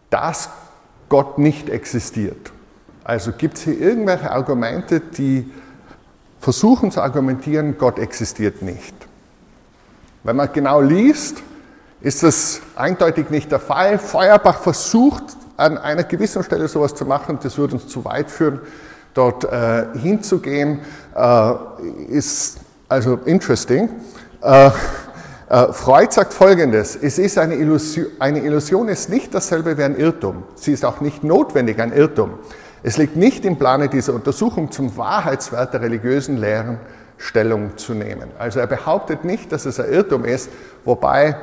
dass 0.09 0.49
Gott 1.09 1.37
nicht 1.37 1.69
existiert? 1.69 2.51
Also 3.03 3.31
gibt 3.31 3.57
es 3.57 3.63
hier 3.63 3.79
irgendwelche 3.79 4.31
Argumente, 4.31 4.99
die 4.99 5.51
versuchen 6.39 6.91
zu 6.91 7.01
argumentieren, 7.01 7.77
Gott 7.77 7.99
existiert 7.99 8.61
nicht? 8.61 8.95
Wenn 10.23 10.35
man 10.37 10.51
genau 10.53 10.79
liest, 10.79 11.43
ist 11.99 12.23
das 12.23 12.61
eindeutig 12.75 13.29
nicht 13.29 13.51
der 13.51 13.59
Fall. 13.59 13.97
Feuerbach 13.97 14.59
versucht 14.59 15.23
an 15.57 15.77
einer 15.77 16.03
gewissen 16.03 16.43
Stelle 16.43 16.67
sowas 16.67 16.95
zu 16.95 17.05
machen, 17.05 17.39
das 17.41 17.57
würde 17.57 17.75
uns 17.75 17.87
zu 17.87 18.05
weit 18.05 18.29
führen, 18.29 18.59
dort 19.13 19.43
äh, 19.45 19.85
hinzugehen, 19.97 20.79
äh, 21.15 21.53
ist 22.09 22.59
also 22.87 23.19
interesting. 23.25 23.89
Äh, 24.41 24.69
äh, 25.49 25.71
Freud 25.71 26.11
sagt 26.11 26.33
Folgendes, 26.33 26.95
es 26.95 27.19
ist 27.19 27.37
eine 27.37 27.55
Illusion, 27.55 28.07
eine 28.19 28.39
Illusion 28.39 28.87
ist 28.89 29.09
nicht 29.09 29.33
dasselbe 29.33 29.77
wie 29.77 29.83
ein 29.83 29.95
Irrtum. 29.95 30.43
Sie 30.55 30.71
ist 30.71 30.83
auch 30.83 31.01
nicht 31.01 31.23
notwendig 31.23 31.79
ein 31.79 31.93
Irrtum. 31.93 32.31
Es 32.81 32.97
liegt 32.97 33.15
nicht 33.15 33.45
im 33.45 33.57
Plane 33.57 33.87
dieser 33.87 34.13
Untersuchung 34.13 34.71
zum 34.71 34.97
Wahrheitswert 34.97 35.73
der 35.73 35.81
religiösen 35.81 36.37
Lehren 36.37 36.79
Stellung 37.17 37.77
zu 37.77 37.93
nehmen. 37.93 38.29
Also 38.37 38.59
er 38.59 38.67
behauptet 38.67 39.23
nicht, 39.23 39.51
dass 39.51 39.65
es 39.65 39.79
ein 39.79 39.91
Irrtum 39.91 40.25
ist, 40.25 40.49
wobei 40.83 41.37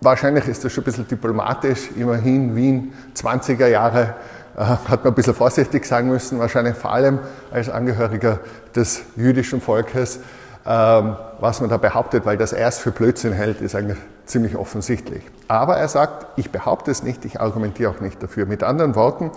wahrscheinlich 0.00 0.48
ist 0.48 0.64
das 0.64 0.72
schon 0.72 0.82
ein 0.82 0.86
bisschen 0.86 1.06
diplomatisch, 1.06 1.90
immerhin 1.96 2.56
Wien 2.56 2.92
20er 3.14 3.68
Jahre 3.68 4.14
hat 4.56 5.04
man 5.04 5.12
ein 5.12 5.14
bisschen 5.14 5.34
vorsichtig 5.34 5.84
sagen 5.86 6.08
müssen, 6.08 6.38
wahrscheinlich 6.38 6.76
vor 6.76 6.92
allem 6.92 7.20
als 7.50 7.68
Angehöriger 7.68 8.40
des 8.74 9.02
jüdischen 9.16 9.60
Volkes, 9.60 10.20
ähm, 10.66 11.16
was 11.40 11.60
man 11.60 11.70
da 11.70 11.76
behauptet, 11.76 12.26
weil 12.26 12.36
das 12.36 12.52
erst 12.52 12.80
für 12.80 12.90
Blödsinn 12.90 13.32
hält, 13.32 13.60
ist 13.60 13.74
eigentlich 13.74 13.98
ziemlich 14.26 14.56
offensichtlich. 14.56 15.22
Aber 15.48 15.76
er 15.76 15.88
sagt, 15.88 16.26
ich 16.36 16.50
behaupte 16.50 16.90
es 16.90 17.02
nicht, 17.02 17.24
ich 17.24 17.40
argumentiere 17.40 17.90
auch 17.90 18.00
nicht 18.00 18.22
dafür. 18.22 18.46
Mit 18.46 18.62
anderen 18.62 18.94
Worten, 18.94 19.30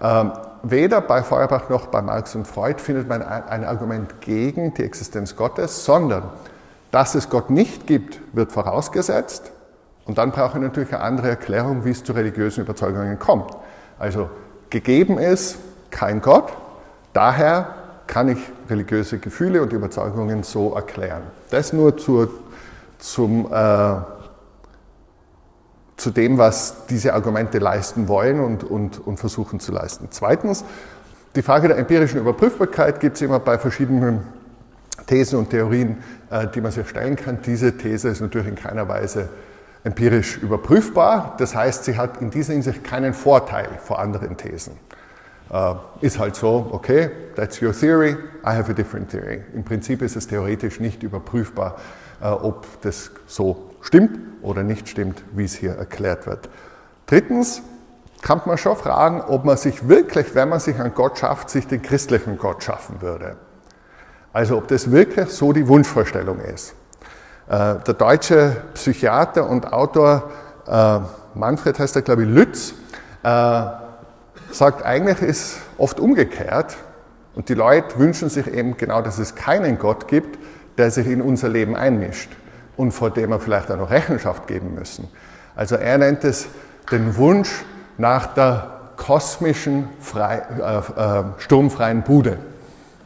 ähm, 0.00 0.32
weder 0.62 1.00
bei 1.00 1.22
Feuerbach 1.22 1.68
noch 1.68 1.86
bei 1.86 2.02
Marx 2.02 2.34
und 2.34 2.46
Freud 2.46 2.80
findet 2.80 3.08
man 3.08 3.22
ein 3.22 3.64
Argument 3.64 4.20
gegen 4.20 4.74
die 4.74 4.84
Existenz 4.84 5.36
Gottes, 5.36 5.84
sondern 5.84 6.24
dass 6.90 7.14
es 7.14 7.30
Gott 7.30 7.50
nicht 7.50 7.86
gibt, 7.86 8.20
wird 8.32 8.52
vorausgesetzt. 8.52 9.50
Und 10.04 10.18
dann 10.18 10.32
brauche 10.32 10.58
ich 10.58 10.62
natürlich 10.62 10.92
eine 10.92 11.02
andere 11.02 11.28
Erklärung, 11.30 11.84
wie 11.84 11.90
es 11.90 12.04
zu 12.04 12.12
religiösen 12.12 12.62
Überzeugungen 12.62 13.18
kommt. 13.18 13.56
Also 13.98 14.30
gegeben 14.72 15.18
ist 15.18 15.58
kein 15.90 16.20
Gott, 16.20 16.52
daher 17.12 17.74
kann 18.08 18.28
ich 18.28 18.38
religiöse 18.68 19.18
Gefühle 19.18 19.62
und 19.62 19.72
Überzeugungen 19.72 20.42
so 20.42 20.74
erklären. 20.74 21.22
Das 21.50 21.72
nur 21.72 21.96
zur, 21.96 22.30
zum, 22.98 23.46
äh, 23.52 23.94
zu 25.96 26.10
dem, 26.10 26.38
was 26.38 26.86
diese 26.86 27.14
Argumente 27.14 27.58
leisten 27.58 28.08
wollen 28.08 28.40
und, 28.40 28.64
und, 28.64 29.06
und 29.06 29.18
versuchen 29.18 29.60
zu 29.60 29.70
leisten. 29.72 30.08
Zweitens, 30.10 30.64
die 31.36 31.42
Frage 31.42 31.68
der 31.68 31.78
empirischen 31.78 32.20
Überprüfbarkeit 32.20 32.98
gibt 32.98 33.16
es 33.16 33.22
immer 33.22 33.38
bei 33.38 33.58
verschiedenen 33.58 34.20
Thesen 35.06 35.38
und 35.38 35.50
Theorien, 35.50 36.02
äh, 36.30 36.48
die 36.48 36.60
man 36.60 36.72
sich 36.72 36.88
stellen 36.88 37.16
kann. 37.16 37.38
Diese 37.44 37.76
These 37.76 38.08
ist 38.08 38.20
natürlich 38.20 38.48
in 38.48 38.56
keiner 38.56 38.88
Weise 38.88 39.28
empirisch 39.84 40.38
überprüfbar. 40.38 41.34
Das 41.38 41.54
heißt, 41.54 41.84
sie 41.84 41.96
hat 41.96 42.20
in 42.20 42.30
dieser 42.30 42.52
Hinsicht 42.52 42.84
keinen 42.84 43.14
Vorteil 43.14 43.68
vor 43.82 43.98
anderen 43.98 44.36
Thesen. 44.36 44.78
Uh, 45.50 45.76
ist 46.00 46.18
halt 46.18 46.34
so, 46.34 46.70
okay, 46.72 47.10
that's 47.36 47.60
your 47.60 47.72
theory, 47.72 48.16
I 48.42 48.54
have 48.56 48.70
a 48.70 48.74
different 48.74 49.10
theory. 49.10 49.42
Im 49.52 49.64
Prinzip 49.64 50.00
ist 50.00 50.16
es 50.16 50.26
theoretisch 50.26 50.80
nicht 50.80 51.02
überprüfbar, 51.02 51.76
uh, 52.22 52.28
ob 52.42 52.80
das 52.80 53.10
so 53.26 53.70
stimmt 53.82 54.18
oder 54.40 54.62
nicht 54.62 54.88
stimmt, 54.88 55.22
wie 55.32 55.44
es 55.44 55.54
hier 55.54 55.72
erklärt 55.72 56.26
wird. 56.26 56.48
Drittens 57.04 57.60
kann 58.22 58.40
man 58.46 58.56
schon 58.56 58.76
fragen, 58.76 59.20
ob 59.20 59.44
man 59.44 59.58
sich 59.58 59.88
wirklich, 59.88 60.34
wenn 60.34 60.48
man 60.48 60.60
sich 60.60 60.80
einen 60.80 60.94
Gott 60.94 61.18
schafft, 61.18 61.50
sich 61.50 61.66
den 61.66 61.82
christlichen 61.82 62.38
Gott 62.38 62.62
schaffen 62.62 63.02
würde. 63.02 63.36
Also 64.32 64.56
ob 64.56 64.68
das 64.68 64.90
wirklich 64.90 65.28
so 65.28 65.52
die 65.52 65.68
Wunschvorstellung 65.68 66.38
ist. 66.38 66.74
Uh, 67.48 67.74
der 67.86 67.94
deutsche 67.94 68.56
Psychiater 68.74 69.48
und 69.48 69.72
Autor 69.72 70.30
Manfred 71.34 71.78
heißt 71.78 71.96
er, 71.96 72.02
glaube 72.02 72.22
ich, 72.22 72.28
Lütz, 72.28 72.72
sagt, 74.52 74.84
eigentlich 74.84 75.20
ist 75.22 75.56
oft 75.76 75.98
umgekehrt 75.98 76.76
und 77.34 77.48
die 77.48 77.54
Leute 77.54 77.98
wünschen 77.98 78.28
sich 78.28 78.46
eben 78.46 78.76
genau, 78.76 79.02
dass 79.02 79.18
es 79.18 79.34
keinen 79.34 79.78
Gott 79.78 80.06
gibt, 80.06 80.38
der 80.78 80.90
sich 80.90 81.06
in 81.06 81.20
unser 81.20 81.48
Leben 81.48 81.74
einmischt 81.76 82.30
und 82.76 82.92
vor 82.92 83.10
dem 83.10 83.30
wir 83.30 83.40
vielleicht 83.40 83.70
auch 83.70 83.76
noch 83.76 83.90
Rechenschaft 83.90 84.46
geben 84.46 84.74
müssen. 84.74 85.08
Also 85.54 85.76
er 85.76 85.98
nennt 85.98 86.24
es 86.24 86.46
den 86.90 87.16
Wunsch 87.16 87.64
nach 87.98 88.26
der 88.34 88.70
kosmischen, 88.96 89.88
frei, 90.00 90.42
äh, 90.58 91.20
äh, 91.20 91.24
sturmfreien 91.38 92.02
Bude. 92.02 92.38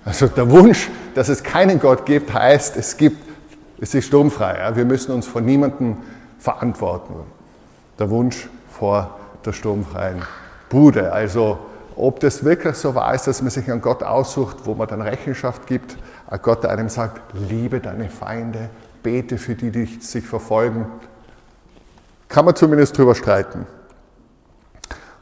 Also 0.05 0.29
der 0.29 0.51
Wunsch, 0.51 0.89
dass 1.15 1.29
es 1.29 1.43
keinen 1.43 1.81
Gott 1.81 2.07
gibt, 2.07 2.33
heißt, 2.33 2.77
es 2.77 2.97
gibt, 2.97 3.26
es 3.79 3.95
ist 3.95 4.07
sturmfrei. 4.07 4.59
Ja? 4.59 4.77
Wir 4.77 4.85
müssen 4.85 5.13
uns 5.13 5.27
vor 5.27 5.41
niemandem 5.41 5.97
verantworten. 6.39 7.15
Der 7.99 8.11
Wunsch 8.11 8.49
vor 8.71 9.19
der 9.45 9.53
sturmfreien 9.53 10.23
Bude. 10.69 11.13
Also 11.13 11.59
ob 11.97 12.21
das 12.21 12.45
wirklich 12.45 12.77
so 12.77 12.95
wahr 12.95 13.15
ist, 13.15 13.27
dass 13.27 13.41
man 13.41 13.51
sich 13.51 13.71
einen 13.71 13.81
Gott 13.81 14.03
aussucht, 14.03 14.59
wo 14.65 14.75
man 14.75 14.87
dann 14.87 15.01
Rechenschaft 15.01 15.67
gibt, 15.67 15.97
ein 16.29 16.41
Gott, 16.43 16.63
der 16.63 16.71
einem 16.71 16.89
sagt, 16.89 17.21
liebe 17.49 17.81
deine 17.81 18.11
Feinde, 18.11 18.69
bete 19.03 19.39
für 19.39 19.55
die, 19.55 19.71
die 19.71 19.87
sich 19.87 20.27
verfolgen, 20.27 20.87
kann 22.29 22.45
man 22.45 22.55
zumindest 22.55 22.99
drüber 22.99 23.15
streiten. 23.15 23.67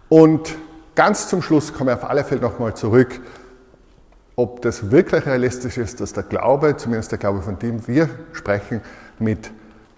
Und 0.08 0.56
ganz 0.94 1.28
zum 1.28 1.42
Schluss 1.42 1.72
komme 1.72 1.92
ich 1.92 1.98
auf 1.98 2.08
alle 2.08 2.24
Fälle 2.24 2.40
nochmal 2.40 2.74
zurück, 2.74 3.20
ob 4.36 4.62
das 4.62 4.90
wirklich 4.90 5.26
realistisch 5.26 5.78
ist, 5.78 6.00
dass 6.00 6.12
der 6.12 6.24
Glaube, 6.24 6.76
zumindest 6.76 7.12
der 7.12 7.18
Glaube, 7.18 7.42
von 7.42 7.58
dem 7.58 7.86
wir 7.86 8.08
sprechen, 8.32 8.80
mit 9.18 9.50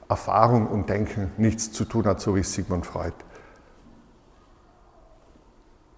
Erfahrung 0.08 0.66
und 0.66 0.88
Denken 0.88 1.32
nichts 1.36 1.72
zu 1.72 1.84
tun 1.84 2.04
hat, 2.06 2.20
so 2.20 2.36
wie 2.36 2.42
Sigmund 2.42 2.86
Freud 2.86 3.14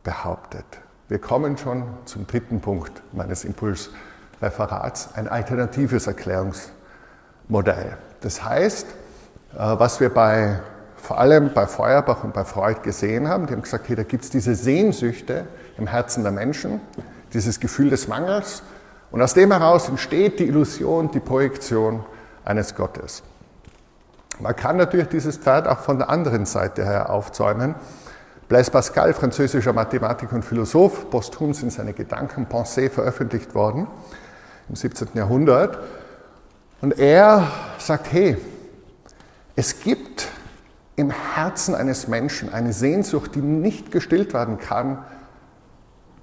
behauptet. 0.03 0.65
Wir 1.09 1.19
kommen 1.19 1.59
schon 1.59 1.85
zum 2.05 2.27
dritten 2.27 2.61
Punkt 2.61 3.03
meines 3.13 3.45
Impulsreferats, 3.45 5.15
ein 5.15 5.29
alternatives 5.29 6.07
Erklärungsmodell. 6.07 7.97
Das 8.21 8.45
heißt, 8.45 8.87
äh, 8.87 9.57
was 9.57 10.01
wir 10.01 10.13
bei, 10.13 10.61
vor 10.97 11.19
allem 11.19 11.53
bei 11.53 11.67
Feuerbach 11.67 12.25
und 12.25 12.35
bei 12.35 12.45
Freud 12.45 12.81
gesehen 12.83 13.29
haben, 13.29 13.47
die 13.47 13.53
haben 13.53 13.63
gesagt, 13.63 13.89
hey, 13.89 13.97
da 13.97 14.03
gibt 14.03 14.25
es 14.25 14.31
diese 14.31 14.55
Sehnsüchte 14.55 15.47
im 15.77 15.87
Herzen 15.87 16.23
der 16.23 16.33
Menschen, 16.33 16.81
dieses 17.33 17.61
Gefühl 17.61 17.91
des 17.91 18.09
Mangels 18.09 18.63
und 19.11 19.23
aus 19.23 19.35
dem 19.35 19.53
heraus 19.53 19.89
entsteht 19.89 20.39
die 20.39 20.47
Illusion, 20.47 21.11
die 21.11 21.21
Projektion 21.21 22.05
eines 22.45 22.75
Gottes. 22.75 23.23
Man 24.41 24.55
kann 24.55 24.77
natürlich 24.77 25.09
dieses 25.09 25.37
Pferd 25.37 25.67
auch 25.67 25.81
von 25.81 25.99
der 25.99 26.09
anderen 26.11 26.47
Seite 26.47 26.85
her 26.85 27.11
aufzäumen 27.11 27.75
Blaise 28.49 28.71
Pascal, 28.71 29.13
französischer 29.13 29.75
Mathematiker 29.75 30.35
und 30.35 30.43
Philosoph, 30.43 31.11
posthum 31.11 31.53
sind 31.53 31.71
seine 31.71 31.93
Gedanken 31.93 32.47
Pensées 32.47 32.89
veröffentlicht 32.89 33.55
worden 33.55 33.87
im 34.71 34.75
17. 34.75 35.09
Jahrhundert. 35.13 35.79
Und 36.81 36.99
er 36.99 37.47
sagt, 37.77 38.11
hey, 38.11 38.39
es 39.55 39.81
gibt 39.81 40.29
im 40.97 41.11
Herzen 41.11 41.75
eines 41.75 42.09
Menschen 42.09 42.51
eine 42.51 42.73
Sehnsucht, 42.73 43.35
die 43.35 43.43
nicht 43.43 43.93
gestillt 43.93 44.33
werden 44.33 44.59
kann, 44.59 45.05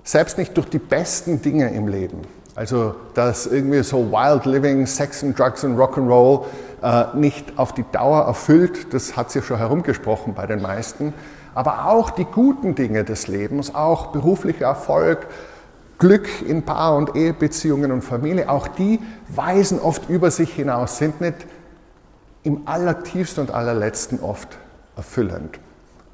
selbst 0.06 0.38
nicht 0.38 0.56
durch 0.56 0.70
die 0.70 0.80
besten 0.80 1.42
Dinge 1.42 1.74
im 1.74 1.90
Leben. 1.90 2.22
Also, 2.56 2.96
dass 3.14 3.48
irgendwie 3.48 3.84
so 3.84 4.10
Wild 4.12 4.46
Living, 4.46 4.86
Sex 4.86 5.22
and 5.22 5.38
Drugs 5.38 5.66
and 5.66 5.78
Rock'n'Roll 5.78 6.46
äh, 6.82 7.18
nicht 7.18 7.58
auf 7.58 7.74
die 7.74 7.84
Dauer 7.92 8.22
erfüllt, 8.22 8.94
das 8.94 9.18
hat 9.18 9.30
sich 9.32 9.44
schon 9.44 9.58
herumgesprochen 9.58 10.34
bei 10.34 10.48
den 10.48 10.62
meisten 10.62 11.14
aber 11.56 11.88
auch 11.88 12.10
die 12.12 12.26
guten 12.26 12.76
Dinge 12.76 13.06
des 13.06 13.28
Lebens, 13.28 13.74
auch 13.74 14.08
beruflicher 14.08 14.66
Erfolg, 14.66 15.26
Glück 15.98 16.28
in 16.46 16.64
Paar- 16.64 16.98
und 16.98 17.16
Ehebeziehungen 17.16 17.94
und 17.94 18.02
Familie, 18.04 18.50
auch 18.50 18.68
die 18.68 19.00
weisen 19.30 19.80
oft 19.80 20.10
über 20.10 20.30
sich 20.30 20.54
hinaus, 20.54 20.98
sind 20.98 21.22
nicht 21.22 21.48
im 22.44 22.68
allertiefsten 22.68 23.46
und 23.46 23.52
allerletzten 23.52 24.20
oft 24.20 24.58
erfüllend. 24.98 25.58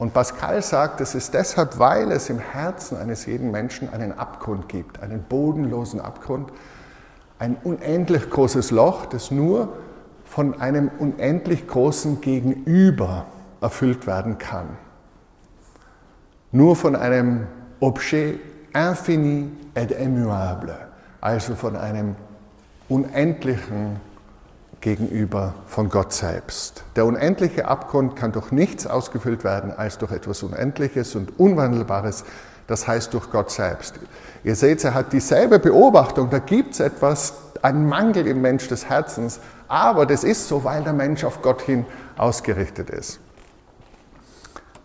Und 0.01 0.15
Pascal 0.15 0.63
sagt, 0.63 0.99
es 0.99 1.13
ist 1.13 1.35
deshalb, 1.35 1.77
weil 1.77 2.11
es 2.11 2.31
im 2.31 2.39
Herzen 2.39 2.97
eines 2.97 3.27
jeden 3.27 3.51
Menschen 3.51 3.93
einen 3.93 4.17
Abgrund 4.17 4.67
gibt, 4.67 4.99
einen 4.99 5.21
bodenlosen 5.21 6.01
Abgrund, 6.01 6.51
ein 7.37 7.55
unendlich 7.63 8.27
großes 8.27 8.71
Loch, 8.71 9.05
das 9.05 9.29
nur 9.29 9.77
von 10.25 10.59
einem 10.59 10.89
unendlich 10.97 11.67
großen 11.67 12.19
Gegenüber 12.19 13.27
erfüllt 13.61 14.07
werden 14.07 14.39
kann. 14.39 14.69
Nur 16.51 16.75
von 16.75 16.95
einem 16.95 17.45
Objet 17.79 18.39
infini 18.73 19.51
et 19.75 19.91
immuable, 19.91 20.79
also 21.21 21.53
von 21.53 21.75
einem 21.75 22.15
unendlichen 22.89 23.99
Gegenüber 24.81 25.53
von 25.67 25.89
Gott 25.89 26.11
selbst. 26.11 26.83
Der 26.95 27.05
unendliche 27.05 27.67
Abgrund 27.67 28.15
kann 28.15 28.31
durch 28.31 28.51
nichts 28.51 28.87
ausgefüllt 28.87 29.43
werden 29.43 29.71
als 29.71 29.99
durch 29.99 30.11
etwas 30.11 30.43
Unendliches 30.43 31.15
und 31.15 31.39
Unwandelbares, 31.39 32.25
das 32.67 32.87
heißt 32.87 33.13
durch 33.13 33.31
Gott 33.31 33.51
selbst. 33.51 33.95
Ihr 34.43 34.55
seht, 34.55 34.83
er 34.83 34.93
hat 34.95 35.13
dieselbe 35.13 35.59
Beobachtung, 35.59 36.29
da 36.29 36.39
gibt 36.39 36.73
es 36.73 36.79
etwas, 36.79 37.33
einen 37.61 37.87
Mangel 37.87 38.25
im 38.25 38.41
Mensch 38.41 38.67
des 38.67 38.89
Herzens, 38.89 39.39
aber 39.67 40.05
das 40.05 40.23
ist 40.23 40.47
so, 40.47 40.63
weil 40.63 40.83
der 40.83 40.93
Mensch 40.93 41.23
auf 41.23 41.41
Gott 41.41 41.61
hin 41.61 41.85
ausgerichtet 42.17 42.89
ist. 42.89 43.19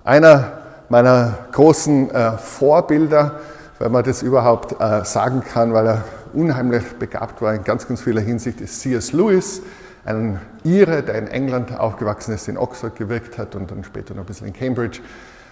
Einer 0.05 0.59
meiner 0.89 1.47
großen 1.53 2.11
äh, 2.11 2.39
Vorbilder, 2.39 3.41
wenn 3.79 3.93
man 3.93 4.05
das 4.05 4.23
überhaupt 4.23 4.81
äh, 4.81 5.05
sagen 5.05 5.43
kann, 5.43 5.73
weil 5.73 5.87
er 5.87 6.05
unheimlich 6.33 6.85
begabt 6.99 7.43
war 7.43 7.55
in 7.55 7.65
ganz, 7.65 7.89
ganz 7.89 8.03
vieler 8.03 8.21
Hinsicht, 8.21 8.61
ist 8.61 8.81
C.S. 8.81 9.13
Lewis, 9.13 9.63
ein 10.07 10.41
Ire, 10.65 11.03
der 11.03 11.17
in 11.17 11.27
England 11.27 11.79
aufgewachsen 11.79 12.35
ist, 12.35 12.49
in 12.49 12.57
Oxford 12.57 12.97
gewirkt 12.97 13.39
hat 13.39 13.55
und 13.55 13.71
dann 13.71 13.85
später 13.85 14.15
noch 14.15 14.23
ein 14.23 14.27
bisschen 14.27 14.47
in 14.47 14.53
Cambridge, 14.53 15.01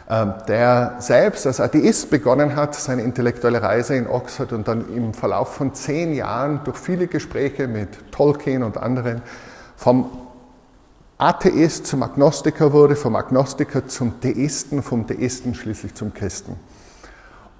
ähm, 0.09 0.35
der 0.49 0.97
selbst 0.99 1.47
als 1.47 1.61
Atheist 1.61 2.11
begonnen 2.11 2.57
hat, 2.57 2.75
seine 2.75 3.03
intellektuelle 3.03 3.63
Reise 3.63 3.97
in 3.97 4.07
Oxford 4.07 4.53
und 4.53 4.69
dann 4.69 4.95
im 4.95 5.13
Verlauf 5.13 5.55
von 5.55 5.75
zehn 5.75 6.15
Jahren 6.15 6.61
durch 6.65 6.77
viele 6.77 7.09
Gespräche 7.09 7.67
mit 7.67 8.13
Tolkien 8.13 8.63
und 8.63 8.77
anderen 8.77 9.23
vom 9.77 10.11
Atheist 11.19 11.87
zum 11.87 12.03
Agnostiker 12.03 12.73
wurde, 12.73 12.97
vom 12.97 13.17
Agnostiker 13.17 13.87
zum 13.89 14.21
Theisten, 14.21 14.83
vom 14.83 15.07
Theisten 15.07 15.55
schließlich 15.55 15.95
zum 15.95 16.13
Christen. 16.13 16.57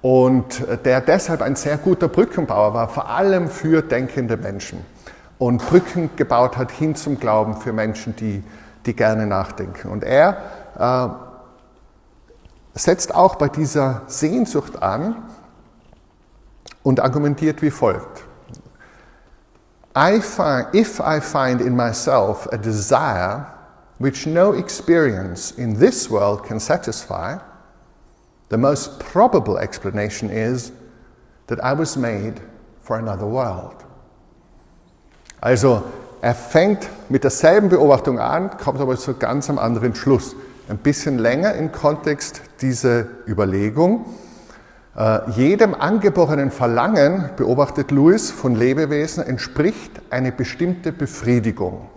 Und 0.01 0.63
der 0.85 1.01
deshalb 1.01 1.41
ein 1.41 1.55
sehr 1.55 1.77
guter 1.77 2.07
Brückenbauer 2.07 2.73
war, 2.73 2.89
vor 2.89 3.09
allem 3.09 3.49
für 3.49 3.81
denkende 3.81 4.37
Menschen. 4.37 4.94
Und 5.37 5.65
Brücken 5.67 6.15
gebaut 6.15 6.57
hat 6.57 6.71
hin 6.71 6.95
zum 6.95 7.19
Glauben 7.19 7.57
für 7.57 7.73
Menschen, 7.73 8.15
die, 8.15 8.43
die 8.85 8.95
gerne 8.95 9.27
nachdenken. 9.27 9.89
Und 9.89 10.03
er 10.03 10.37
äh, 10.77 12.79
setzt 12.79 13.13
auch 13.13 13.35
bei 13.35 13.49
dieser 13.49 14.03
Sehnsucht 14.07 14.81
an 14.81 15.23
und 16.83 16.99
argumentiert 16.99 17.61
wie 17.61 17.71
folgt. 17.71 18.23
I 19.97 20.19
find, 20.19 20.73
if 20.73 20.99
I 20.99 21.21
find 21.21 21.61
in 21.61 21.75
myself 21.75 22.47
a 22.51 22.57
desire 22.57 23.47
which 23.97 24.27
no 24.27 24.53
experience 24.53 25.51
in 25.51 25.79
this 25.79 26.11
world 26.11 26.43
can 26.43 26.59
satisfy, 26.59 27.37
the 28.49 28.57
most 28.57 28.99
probable 28.99 29.57
explanation 29.57 30.29
is 30.29 30.73
that 31.47 31.63
I 31.63 31.73
was 31.73 31.95
made 31.95 32.41
for 32.81 32.97
another 32.97 33.25
world. 33.25 33.84
Also, 35.45 35.83
er 36.21 36.33
fängt 36.33 36.89
mit 37.07 37.23
derselben 37.23 37.69
Beobachtung 37.69 38.17
an, 38.17 38.57
kommt 38.57 38.81
aber 38.81 38.97
zu 38.97 39.13
ganz 39.13 39.47
einem 39.47 39.59
anderen 39.59 39.93
Schluss. 39.93 40.35
Ein 40.69 40.79
bisschen 40.79 41.19
länger 41.19 41.53
im 41.53 41.71
Kontext 41.71 42.41
diese 42.61 43.09
Überlegung. 43.27 44.07
Äh, 44.97 45.29
jedem 45.29 45.75
angeborenen 45.75 46.49
Verlangen, 46.49 47.29
beobachtet 47.37 47.91
Lewis, 47.91 48.31
von 48.31 48.55
Lebewesen 48.55 49.23
entspricht 49.23 50.01
eine 50.09 50.31
bestimmte 50.31 50.91
Befriedigung. 50.91 51.89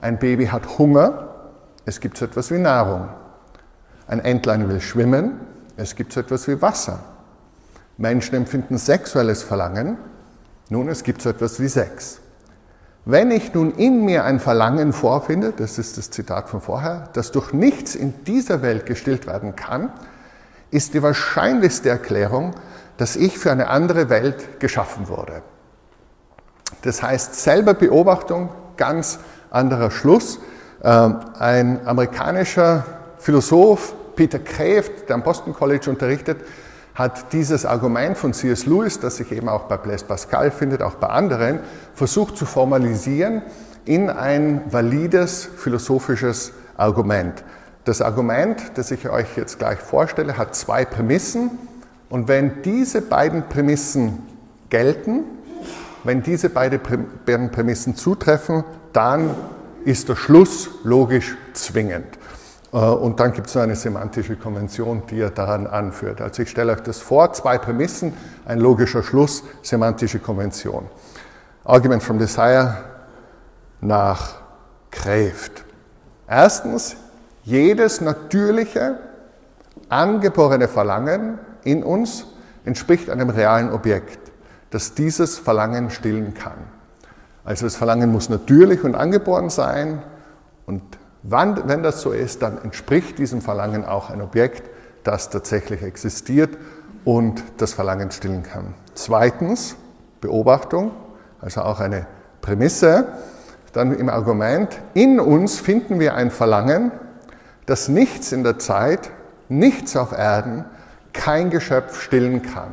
Ein 0.00 0.20
Baby 0.20 0.46
hat 0.46 0.78
Hunger, 0.78 1.30
es 1.86 1.98
gibt 1.98 2.16
so 2.16 2.26
etwas 2.26 2.52
wie 2.52 2.58
Nahrung. 2.58 3.08
Ein 4.06 4.20
Entlein 4.20 4.68
will 4.68 4.80
schwimmen, 4.80 5.40
es 5.76 5.96
gibt 5.96 6.12
so 6.12 6.20
etwas 6.20 6.46
wie 6.46 6.62
Wasser. 6.62 7.00
Menschen 7.96 8.36
empfinden 8.36 8.78
sexuelles 8.78 9.42
Verlangen, 9.42 9.98
nun, 10.68 10.88
es 10.88 11.02
gibt 11.02 11.20
so 11.20 11.30
etwas 11.30 11.58
wie 11.58 11.66
Sex. 11.66 12.20
Wenn 13.08 13.30
ich 13.30 13.54
nun 13.54 13.70
in 13.70 14.04
mir 14.04 14.24
ein 14.24 14.40
Verlangen 14.40 14.92
vorfinde, 14.92 15.52
das 15.56 15.78
ist 15.78 15.96
das 15.96 16.10
Zitat 16.10 16.48
von 16.48 16.60
vorher, 16.60 17.08
das 17.12 17.30
durch 17.30 17.52
nichts 17.52 17.94
in 17.94 18.24
dieser 18.24 18.62
Welt 18.62 18.84
gestillt 18.84 19.28
werden 19.28 19.54
kann, 19.54 19.92
ist 20.72 20.92
die 20.92 21.04
wahrscheinlichste 21.04 21.88
Erklärung, 21.88 22.54
dass 22.96 23.14
ich 23.14 23.38
für 23.38 23.52
eine 23.52 23.68
andere 23.68 24.10
Welt 24.10 24.58
geschaffen 24.58 25.06
wurde. 25.06 25.42
Das 26.82 27.00
heißt, 27.00 27.36
selber 27.36 27.74
Beobachtung, 27.74 28.48
ganz 28.76 29.20
anderer 29.50 29.92
Schluss. 29.92 30.40
Ähm, 30.82 31.20
ein 31.38 31.86
amerikanischer 31.86 32.84
Philosoph, 33.18 33.94
Peter 34.16 34.40
Kraft, 34.40 35.08
der 35.08 35.14
am 35.14 35.22
Boston 35.22 35.54
College 35.54 35.90
unterrichtet, 35.90 36.38
hat 36.96 37.34
dieses 37.34 37.66
Argument 37.66 38.16
von 38.16 38.32
C.S. 38.32 38.64
Lewis, 38.64 38.98
das 38.98 39.16
sich 39.16 39.30
eben 39.30 39.50
auch 39.50 39.64
bei 39.64 39.76
Blaise 39.76 40.06
Pascal 40.06 40.50
findet, 40.50 40.82
auch 40.82 40.94
bei 40.94 41.08
anderen, 41.08 41.60
versucht 41.94 42.38
zu 42.38 42.46
formalisieren 42.46 43.42
in 43.84 44.08
ein 44.08 44.62
valides 44.70 45.48
philosophisches 45.56 46.52
Argument. 46.78 47.44
Das 47.84 48.00
Argument, 48.00 48.72
das 48.74 48.90
ich 48.90 49.08
euch 49.10 49.36
jetzt 49.36 49.58
gleich 49.58 49.78
vorstelle, 49.78 50.38
hat 50.38 50.56
zwei 50.56 50.86
Prämissen. 50.86 51.50
Und 52.08 52.28
wenn 52.28 52.62
diese 52.62 53.02
beiden 53.02 53.42
Prämissen 53.48 54.22
gelten, 54.70 55.24
wenn 56.02 56.22
diese 56.22 56.48
beiden 56.48 57.50
Prämissen 57.50 57.94
zutreffen, 57.94 58.64
dann 58.94 59.34
ist 59.84 60.08
der 60.08 60.16
Schluss 60.16 60.70
logisch 60.82 61.36
zwingend. 61.52 62.15
Äh, 62.76 62.78
und 62.78 63.18
dann 63.18 63.32
gibt 63.32 63.48
es 63.48 63.54
noch 63.54 63.62
eine 63.62 63.74
semantische 63.74 64.36
Konvention, 64.36 65.02
die 65.10 65.20
er 65.20 65.30
daran 65.30 65.66
anführt. 65.66 66.20
Also 66.20 66.42
ich 66.42 66.50
stelle 66.50 66.72
euch 66.72 66.80
das 66.80 66.98
vor, 66.98 67.32
zwei 67.32 67.56
Prämissen, 67.58 68.12
ein 68.44 68.60
logischer 68.60 69.02
Schluss, 69.02 69.42
semantische 69.62 70.18
Konvention. 70.18 70.86
Argument 71.64 72.02
from 72.02 72.18
Desire 72.18 72.76
nach 73.80 74.36
Kräft. 74.90 75.64
Erstens, 76.28 76.96
jedes 77.44 78.00
natürliche, 78.00 78.98
angeborene 79.88 80.68
Verlangen 80.68 81.38
in 81.64 81.82
uns 81.82 82.26
entspricht 82.64 83.08
einem 83.10 83.30
realen 83.30 83.72
Objekt, 83.72 84.18
das 84.70 84.94
dieses 84.94 85.38
Verlangen 85.38 85.90
stillen 85.90 86.34
kann. 86.34 86.58
Also 87.44 87.66
das 87.66 87.76
Verlangen 87.76 88.10
muss 88.10 88.28
natürlich 88.28 88.82
und 88.82 88.96
angeboren 88.96 89.50
sein 89.50 90.02
und 90.66 90.82
Wann, 91.28 91.68
wenn 91.68 91.82
das 91.82 92.02
so 92.02 92.12
ist, 92.12 92.42
dann 92.42 92.62
entspricht 92.62 93.18
diesem 93.18 93.40
Verlangen 93.40 93.84
auch 93.84 94.10
ein 94.10 94.22
Objekt, 94.22 94.62
das 95.02 95.28
tatsächlich 95.28 95.82
existiert 95.82 96.56
und 97.04 97.42
das 97.56 97.74
Verlangen 97.74 98.12
stillen 98.12 98.44
kann. 98.44 98.74
Zweitens, 98.94 99.74
Beobachtung, 100.20 100.92
also 101.40 101.62
auch 101.62 101.80
eine 101.80 102.06
Prämisse. 102.42 103.08
Dann 103.72 103.98
im 103.98 104.08
Argument, 104.08 104.80
in 104.94 105.18
uns 105.18 105.58
finden 105.58 105.98
wir 105.98 106.14
ein 106.14 106.30
Verlangen, 106.30 106.92
das 107.66 107.88
nichts 107.88 108.30
in 108.30 108.44
der 108.44 108.60
Zeit, 108.60 109.10
nichts 109.48 109.96
auf 109.96 110.12
Erden, 110.12 110.64
kein 111.12 111.50
Geschöpf 111.50 112.00
stillen 112.00 112.42
kann. 112.42 112.70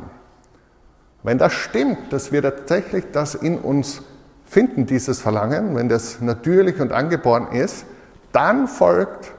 Wenn 1.24 1.38
das 1.38 1.54
stimmt, 1.54 2.12
dass 2.12 2.30
wir 2.30 2.40
tatsächlich 2.42 3.06
das 3.10 3.34
in 3.34 3.58
uns 3.58 4.02
finden, 4.46 4.86
dieses 4.86 5.20
Verlangen, 5.20 5.74
wenn 5.74 5.88
das 5.88 6.20
natürlich 6.20 6.80
und 6.80 6.92
angeboren 6.92 7.48
ist, 7.50 7.86
dann 8.34 8.68
folgt 8.68 9.32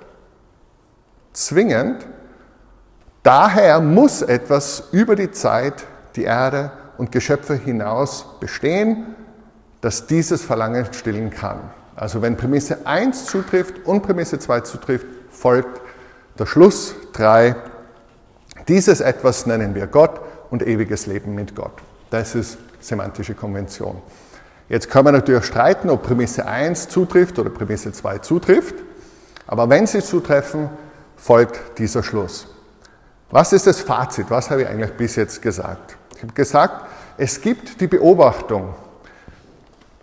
zwingend, 1.33 2.05
daher 3.23 3.81
muss 3.81 4.21
etwas 4.21 4.85
über 4.91 5.15
die 5.15 5.31
Zeit, 5.31 5.85
die 6.15 6.23
Erde 6.23 6.71
und 6.97 7.11
Geschöpfe 7.11 7.55
hinaus 7.55 8.25
bestehen, 8.39 9.15
das 9.81 10.07
dieses 10.07 10.43
Verlangen 10.43 10.91
stillen 10.93 11.29
kann. 11.29 11.59
Also 11.95 12.21
wenn 12.21 12.37
Prämisse 12.37 12.85
1 12.85 13.25
zutrifft 13.25 13.85
und 13.85 14.01
Prämisse 14.01 14.39
2 14.39 14.61
zutrifft, 14.61 15.05
folgt 15.29 15.81
der 16.39 16.45
Schluss 16.45 16.95
3. 17.13 17.55
Dieses 18.67 19.01
etwas 19.01 19.45
nennen 19.45 19.75
wir 19.75 19.87
Gott 19.87 20.21
und 20.49 20.65
ewiges 20.65 21.05
Leben 21.05 21.35
mit 21.35 21.55
Gott. 21.55 21.73
Das 22.09 22.35
ist 22.35 22.57
semantische 22.79 23.33
Konvention. 23.33 24.01
Jetzt 24.67 24.89
kann 24.89 25.05
man 25.05 25.13
natürlich 25.13 25.45
streiten, 25.45 25.89
ob 25.89 26.03
Prämisse 26.03 26.47
1 26.47 26.89
zutrifft 26.89 27.37
oder 27.37 27.49
Prämisse 27.49 27.91
2 27.91 28.19
zutrifft. 28.19 28.75
Aber 29.47 29.69
wenn 29.69 29.87
sie 29.87 30.01
zutreffen, 30.01 30.69
folgt 31.15 31.77
dieser 31.79 32.03
Schluss. 32.03 32.47
Was 33.29 33.53
ist 33.53 33.67
das 33.67 33.81
Fazit? 33.81 34.29
Was 34.29 34.49
habe 34.49 34.63
ich 34.63 34.67
eigentlich 34.67 34.93
bis 34.93 35.15
jetzt 35.15 35.41
gesagt? 35.41 35.97
Ich 36.15 36.23
habe 36.23 36.33
gesagt, 36.33 36.85
es 37.17 37.41
gibt 37.41 37.81
die 37.81 37.87
Beobachtung, 37.87 38.73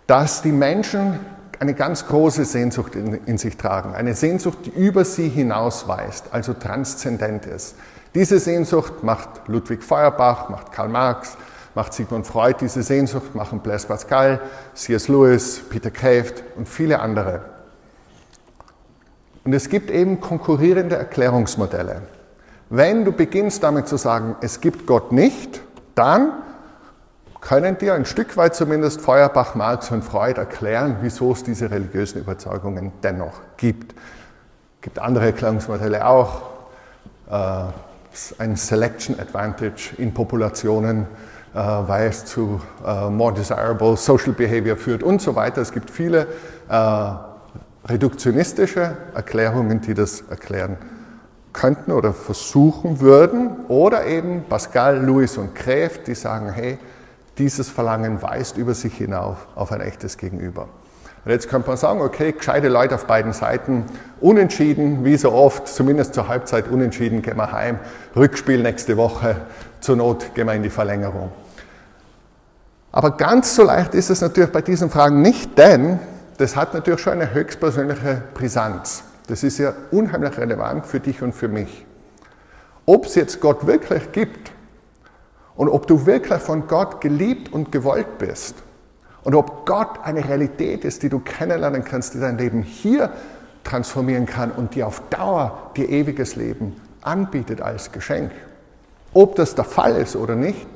dass 0.07 0.41
die 0.41 0.51
Menschen 0.51 1.19
eine 1.59 1.73
ganz 1.73 2.05
große 2.07 2.45
Sehnsucht 2.45 2.95
in, 2.95 3.25
in 3.25 3.37
sich 3.37 3.55
tragen. 3.57 3.95
Eine 3.95 4.15
Sehnsucht, 4.15 4.59
die 4.65 4.71
über 4.71 5.05
sie 5.05 5.29
hinausweist, 5.29 6.25
also 6.31 6.53
transzendent 6.53 7.45
ist. 7.45 7.75
Diese 8.13 8.39
Sehnsucht 8.39 9.03
macht 9.03 9.47
Ludwig 9.47 9.83
Feuerbach, 9.83 10.49
macht 10.49 10.71
Karl 10.71 10.89
Marx, 10.89 11.37
macht 11.73 11.93
Sigmund 11.93 12.27
Freud 12.27 12.57
diese 12.61 12.83
Sehnsucht, 12.83 13.33
machen 13.33 13.59
Blaise 13.59 13.87
Pascal, 13.87 14.41
C.S. 14.73 15.07
Lewis, 15.07 15.61
Peter 15.69 15.89
Kraft 15.89 16.43
und 16.57 16.67
viele 16.67 16.99
andere. 16.99 17.52
Und 19.45 19.53
es 19.53 19.69
gibt 19.69 19.91
eben 19.91 20.21
konkurrierende 20.21 20.95
Erklärungsmodelle. 20.95 22.01
Wenn 22.69 23.05
du 23.05 23.11
beginnst 23.11 23.61
damit 23.63 23.87
zu 23.87 23.97
sagen, 23.97 24.35
es 24.41 24.61
gibt 24.61 24.87
Gott 24.87 25.11
nicht, 25.11 25.61
dann 25.95 26.31
können 27.41 27.77
dir 27.77 27.93
ein 27.93 28.05
Stück 28.05 28.37
weit 28.37 28.55
zumindest 28.55 29.01
Feuerbach, 29.01 29.53
Marx 29.53 29.91
und 29.91 30.03
Freud 30.03 30.39
erklären, 30.39 30.97
wieso 31.01 31.33
es 31.33 31.43
diese 31.43 31.69
religiösen 31.69 32.21
Überzeugungen 32.21 32.93
dennoch 33.03 33.41
gibt. 33.57 33.91
Es 34.77 34.81
gibt 34.81 34.99
andere 34.99 35.25
Erklärungsmodelle 35.25 36.05
auch. 36.05 36.43
Äh, 37.29 37.65
ein 38.37 38.55
Selection 38.55 39.19
Advantage 39.19 39.95
in 39.97 40.13
Populationen, 40.13 41.07
äh, 41.53 41.57
weil 41.57 42.09
es 42.09 42.25
zu 42.25 42.61
äh, 42.85 43.09
more 43.09 43.33
desirable 43.33 43.97
social 43.97 44.33
behavior 44.33 44.77
führt 44.77 45.03
und 45.03 45.21
so 45.21 45.35
weiter. 45.35 45.61
Es 45.61 45.71
gibt 45.71 45.89
viele 45.89 46.27
äh, 46.69 47.32
reduktionistische 47.85 48.97
Erklärungen, 49.13 49.81
die 49.81 49.93
das 49.93 50.21
erklären 50.29 50.77
könnten 51.51 51.91
oder 51.91 52.13
versuchen 52.13 52.99
würden. 52.99 53.65
Oder 53.67 54.05
eben 54.05 54.43
Pascal, 54.49 55.03
Lewis 55.05 55.37
und 55.37 55.53
Kräft, 55.55 56.07
die 56.07 56.15
sagen, 56.15 56.51
hey, 56.51 56.77
dieses 57.37 57.69
Verlangen 57.69 58.21
weist 58.21 58.57
über 58.57 58.73
sich 58.73 58.95
hinauf 58.95 59.47
auf 59.55 59.71
ein 59.71 59.81
echtes 59.81 60.17
Gegenüber. 60.17 60.67
Und 61.25 61.31
jetzt 61.31 61.47
könnte 61.47 61.69
man 61.69 61.77
sagen, 61.77 62.01
okay, 62.01 62.33
gescheite 62.33 62.67
Leute 62.67 62.95
auf 62.95 63.05
beiden 63.05 63.31
Seiten, 63.31 63.85
unentschieden, 64.19 65.05
wie 65.05 65.15
so 65.15 65.31
oft, 65.31 65.67
zumindest 65.67 66.13
zur 66.13 66.27
Halbzeit 66.27 66.67
unentschieden, 66.67 67.21
gehen 67.21 67.37
wir 67.37 67.51
heim, 67.51 67.79
Rückspiel 68.15 68.61
nächste 68.61 68.97
Woche, 68.97 69.37
zur 69.79 69.95
Not 69.95 70.35
gehen 70.35 70.47
wir 70.47 70.53
in 70.53 70.63
die 70.63 70.69
Verlängerung. 70.69 71.31
Aber 72.91 73.11
ganz 73.11 73.55
so 73.55 73.63
leicht 73.63 73.95
ist 73.95 74.09
es 74.09 74.21
natürlich 74.21 74.51
bei 74.51 74.61
diesen 74.61 74.89
Fragen 74.89 75.21
nicht, 75.21 75.57
denn 75.57 75.99
das 76.37 76.55
hat 76.55 76.73
natürlich 76.73 77.01
schon 77.01 77.13
eine 77.13 77.33
höchstpersönliche 77.33 78.23
Brisanz. 78.33 79.03
Das 79.27 79.43
ist 79.43 79.57
ja 79.57 79.73
unheimlich 79.91 80.37
relevant 80.37 80.85
für 80.85 80.99
dich 80.99 81.21
und 81.21 81.33
für 81.33 81.47
mich. 81.47 81.85
Ob 82.85 83.05
es 83.05 83.15
jetzt 83.15 83.39
Gott 83.39 83.65
wirklich 83.65 84.11
gibt 84.11 84.51
und 85.55 85.69
ob 85.69 85.87
du 85.87 86.05
wirklich 86.05 86.41
von 86.41 86.67
Gott 86.67 86.99
geliebt 86.99 87.53
und 87.53 87.71
gewollt 87.71 88.17
bist 88.17 88.55
und 89.23 89.35
ob 89.35 89.65
Gott 89.65 89.99
eine 90.03 90.27
Realität 90.27 90.83
ist, 90.83 91.03
die 91.03 91.09
du 91.09 91.19
kennenlernen 91.19 91.85
kannst, 91.85 92.13
die 92.13 92.19
dein 92.19 92.37
Leben 92.37 92.61
hier 92.61 93.11
transformieren 93.63 94.25
kann 94.25 94.51
und 94.51 94.75
die 94.75 94.83
auf 94.83 95.01
Dauer 95.09 95.71
dir 95.77 95.87
ewiges 95.87 96.35
Leben 96.35 96.75
anbietet 97.01 97.61
als 97.61 97.91
Geschenk. 97.91 98.31
Ob 99.13 99.35
das 99.35 99.55
der 99.55 99.63
Fall 99.63 99.95
ist 99.95 100.15
oder 100.15 100.35
nicht, 100.35 100.67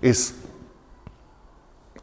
ist 0.00 0.34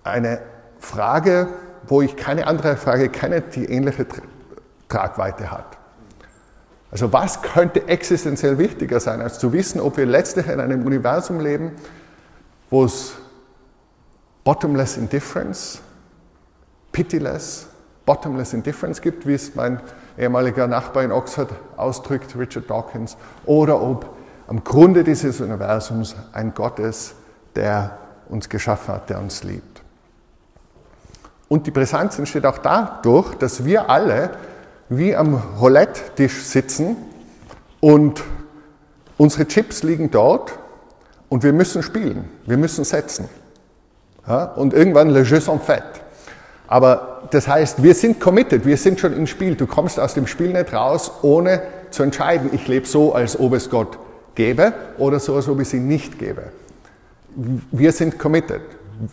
eine 0.04 0.40
Frage, 0.80 1.48
wo 1.88 2.02
ich 2.02 2.16
keine 2.16 2.48
andere 2.48 2.78
Frage 2.78 3.10
kenne, 3.10 3.42
die 3.42 3.66
ähnliche 3.66 4.06
Tragweite 4.88 5.52
hat. 5.52 5.78
Also 6.92 7.14
was 7.14 7.42
könnte 7.42 7.88
existenziell 7.88 8.58
wichtiger 8.58 9.00
sein, 9.00 9.22
als 9.22 9.40
zu 9.40 9.54
wissen, 9.54 9.80
ob 9.80 9.98
wir 9.98 10.06
letztlich 10.06 10.48
in 10.48 10.60
einem 10.60 10.86
Universum 10.86 11.40
leben, 11.40 11.72
wo 12.70 12.84
es 12.84 13.14
bottomless 14.44 14.98
indifference, 14.98 15.80
pitiless, 16.92 17.68
bottomless 18.06 18.54
indifference 18.54 19.02
gibt, 19.02 19.26
wie 19.26 19.36
es 19.36 19.56
mein 19.56 19.80
ehemaliger 20.18 20.68
Nachbar 20.68 21.04
in 21.04 21.12
Oxford 21.14 21.50
ausdrückt, 21.78 22.36
Richard 22.38 22.70
Dawkins, 22.70 23.16
oder 23.46 23.82
ob 23.82 24.14
am 24.48 24.64
Grunde 24.66 25.06
dieses 25.06 25.40
Universums 25.40 26.16
ein 26.34 26.54
Gott 26.54 26.80
ist, 26.80 27.16
der 27.56 27.98
uns 28.28 28.50
geschaffen 28.50 28.96
hat, 28.96 29.10
der 29.10 29.20
uns 29.20 29.44
liebt. 29.44 29.71
Und 31.52 31.68
die 31.68 31.72
Brisanz 31.72 32.18
entsteht 32.18 32.46
auch 32.46 32.60
dadurch, 32.60 33.36
dass 33.36 33.66
wir 33.66 33.90
alle 33.90 34.30
wie 34.88 35.14
am 35.14 35.36
Roulette-Tisch 35.60 36.46
sitzen 36.46 36.96
und 37.82 38.24
unsere 39.18 39.46
Chips 39.46 39.84
liegen 39.84 40.10
dort 40.12 40.58
und 41.28 41.44
wir 41.44 41.52
müssen 41.52 41.84
spielen, 41.84 42.30
wir 42.46 42.56
müssen 42.56 42.86
setzen. 42.86 43.28
Ja, 44.26 44.46
und 44.46 44.74
irgendwann 44.74 45.10
le 45.10 45.24
jeu 45.24 45.42
sont 45.42 45.62
fait. 45.62 45.84
Aber 46.70 47.24
das 47.32 47.50
heißt, 47.50 47.84
wir 47.84 47.96
sind 47.96 48.22
committed, 48.22 48.66
wir 48.66 48.78
sind 48.78 49.02
schon 49.02 49.12
im 49.12 49.28
Spiel. 49.28 49.56
Du 49.56 49.68
kommst 49.68 50.00
aus 50.00 50.14
dem 50.14 50.28
Spiel 50.28 50.54
nicht 50.54 50.72
raus, 50.72 51.12
ohne 51.22 51.64
zu 51.90 52.04
entscheiden, 52.04 52.52
ich 52.54 52.66
lebe 52.70 52.88
so, 52.88 53.14
als 53.14 53.38
ob 53.38 53.52
es 53.56 53.70
Gott 53.70 54.00
gäbe 54.36 54.72
oder 54.98 55.20
so, 55.20 55.36
als 55.36 55.50
ob 55.50 55.60
ich 55.60 55.68
sie 55.68 55.82
nicht 55.82 56.18
gäbe. 56.18 56.44
Wir 57.36 57.92
sind 57.92 58.18
committed. 58.18 58.62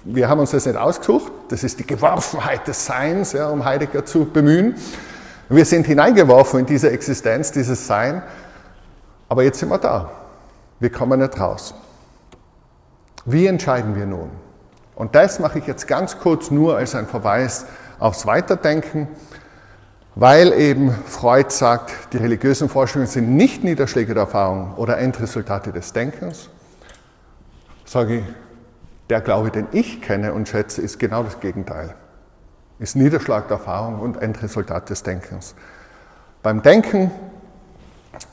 Wir 0.04 0.28
haben 0.28 0.40
uns 0.40 0.50
das 0.50 0.66
nicht 0.66 0.76
ausgesucht. 0.76 1.32
Das 1.48 1.64
ist 1.64 1.78
die 1.78 1.86
Geworfenheit 1.86 2.66
des 2.66 2.84
Seins, 2.84 3.32
ja, 3.32 3.48
um 3.48 3.64
Heidegger 3.64 4.04
zu 4.04 4.26
bemühen. 4.26 4.74
Wir 5.48 5.64
sind 5.64 5.86
hineingeworfen 5.86 6.60
in 6.60 6.66
diese 6.66 6.90
Existenz, 6.90 7.52
dieses 7.52 7.86
Sein. 7.86 8.22
Aber 9.28 9.42
jetzt 9.42 9.60
sind 9.60 9.70
wir 9.70 9.78
da. 9.78 10.10
Wir 10.78 10.90
kommen 10.90 11.20
nicht 11.20 11.40
raus. 11.40 11.74
Wie 13.24 13.46
entscheiden 13.46 13.94
wir 13.96 14.06
nun? 14.06 14.30
Und 14.94 15.14
das 15.14 15.38
mache 15.38 15.58
ich 15.58 15.66
jetzt 15.66 15.86
ganz 15.86 16.18
kurz 16.18 16.50
nur 16.50 16.76
als 16.76 16.94
ein 16.94 17.06
Verweis 17.06 17.66
aufs 17.98 18.26
Weiterdenken, 18.26 19.08
weil 20.14 20.52
eben 20.52 20.90
Freud 21.06 21.50
sagt, 21.50 22.12
die 22.12 22.16
religiösen 22.16 22.68
Forschungen 22.68 23.06
sind 23.06 23.36
nicht 23.36 23.64
Niederschläge 23.64 24.14
der 24.14 24.24
Erfahrung 24.24 24.74
oder 24.76 24.98
Endresultate 24.98 25.72
des 25.72 25.92
Denkens. 25.92 26.48
Sage 27.84 28.18
ich, 28.18 28.24
der 29.10 29.20
Glaube, 29.20 29.50
den 29.50 29.66
ich 29.72 30.02
kenne 30.02 30.32
und 30.32 30.48
schätze, 30.48 30.82
ist 30.82 30.98
genau 30.98 31.22
das 31.22 31.40
Gegenteil. 31.40 31.94
Ist 32.78 32.94
Niederschlag 32.96 33.48
der 33.48 33.56
Erfahrung 33.56 34.00
und 34.00 34.20
Endresultat 34.22 34.90
des 34.90 35.02
Denkens. 35.02 35.54
Beim 36.42 36.62
Denken 36.62 37.10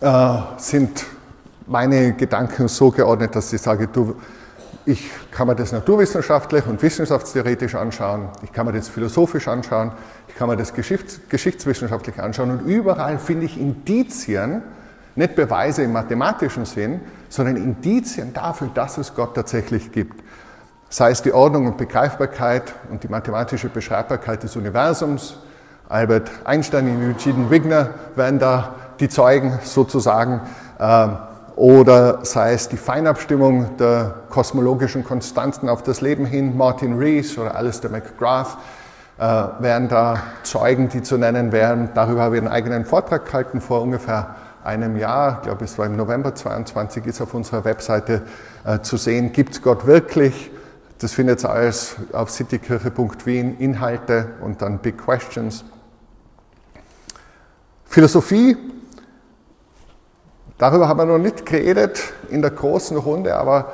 äh, 0.02 0.38
sind 0.58 1.06
meine 1.68 2.14
Gedanken 2.14 2.68
so 2.68 2.92
geordnet, 2.92 3.36
dass 3.36 3.52
ich 3.52 3.62
sage, 3.62 3.88
du, 3.88 4.16
ich 4.86 5.10
kann 5.32 5.48
mir 5.48 5.56
das 5.56 5.72
naturwissenschaftlich 5.72 6.68
und 6.68 6.82
wissenschaftstheoretisch 6.82 7.74
anschauen, 7.74 8.30
ich 8.44 8.52
kann 8.52 8.68
mir 8.68 8.74
das 8.74 8.88
philosophisch 8.88 9.48
anschauen, 9.48 9.92
ich 10.28 10.36
kann 10.36 10.48
mir 10.48 10.58
das 10.58 10.74
Geschichts 10.74 11.22
geschichtswissenschaftlich 11.28 12.20
anschauen 12.20 12.52
und 12.52 12.68
überall 12.68 13.18
finde 13.18 13.46
ich 13.46 13.60
Indizien, 13.60 14.62
nicht 15.16 15.36
Beweise 15.36 15.84
im 15.84 15.94
mathematischen 15.94 16.66
Sinn, 16.66 17.02
sondern 17.30 17.56
Indizien 17.56 18.34
dafür, 18.34 18.70
dass 18.74 18.98
es 18.98 19.16
Gott 19.16 19.34
tatsächlich 19.34 19.92
gibt. 19.92 20.22
Sei 20.90 21.12
es 21.12 21.22
die 21.22 21.34
Ordnung 21.34 21.68
und 21.68 21.78
Begreifbarkeit 21.78 22.74
und 22.90 23.04
die 23.04 23.08
mathematische 23.08 23.70
Beschreibbarkeit 23.70 24.44
des 24.44 24.56
Universums. 24.56 25.38
Albert 25.90 26.32
Einstein 26.46 26.88
und 26.88 27.16
Eugene 27.16 27.50
Wigner 27.50 27.90
werden 28.16 28.40
da 28.40 28.76
die 29.00 29.10
Zeugen 29.10 29.60
sozusagen. 29.64 30.42
Ähm, 30.80 31.18
oder 31.56 32.26
sei 32.26 32.54
es 32.54 32.68
die 32.68 32.78
Feinabstimmung 32.78 33.78
der 33.78 34.14
kosmologischen 34.30 35.04
Konstanten 35.04 35.70
auf 35.70 35.84
das 35.84 36.02
Leben 36.02 36.26
hin, 36.26 36.58
Martin 36.58 36.98
Rees 36.98 37.38
oder 37.38 37.56
Alistair 37.56 37.92
McGrath 37.92 38.58
äh, 39.18 39.24
wären 39.60 39.88
da 39.88 40.22
Zeugen, 40.44 40.90
die 40.90 41.02
zu 41.02 41.18
nennen 41.18 41.54
wären. 41.54 41.90
Darüber 41.94 42.24
habe 42.24 42.36
ich 42.36 42.42
einen 42.42 42.52
eigenen 42.52 42.86
Vortrag 42.86 43.26
gehalten 43.26 43.62
vor 43.62 43.82
ungefähr 43.82 44.36
einem 44.66 44.98
Jahr, 44.98 45.38
ich 45.38 45.48
glaube 45.48 45.64
es 45.64 45.78
war 45.78 45.86
im 45.86 45.96
November 45.96 46.34
22, 46.34 47.06
ist 47.06 47.22
auf 47.22 47.34
unserer 47.34 47.64
Webseite 47.64 48.24
äh, 48.66 48.80
zu 48.80 48.98
sehen, 48.98 49.32
gibt 49.32 49.54
es 49.54 49.62
Gott 49.62 49.86
wirklich? 49.86 50.52
Das 51.00 51.14
findet 51.14 51.44
ihr 51.44 51.50
alles 51.50 51.96
auf 52.14 52.30
citykirche.wien, 52.30 53.58
Inhalte 53.60 54.30
und 54.42 54.62
dann 54.62 54.80
Big 54.80 54.98
Questions. 54.98 55.66
Philosophie 57.86 58.58
Darüber 60.58 60.88
haben 60.88 61.00
wir 61.00 61.06
noch 61.06 61.18
nicht 61.18 61.46
geredet 61.46 62.02
in 62.30 62.42
der 62.42 62.52
großen 62.52 62.96
Runde, 62.96 63.36
aber 63.36 63.74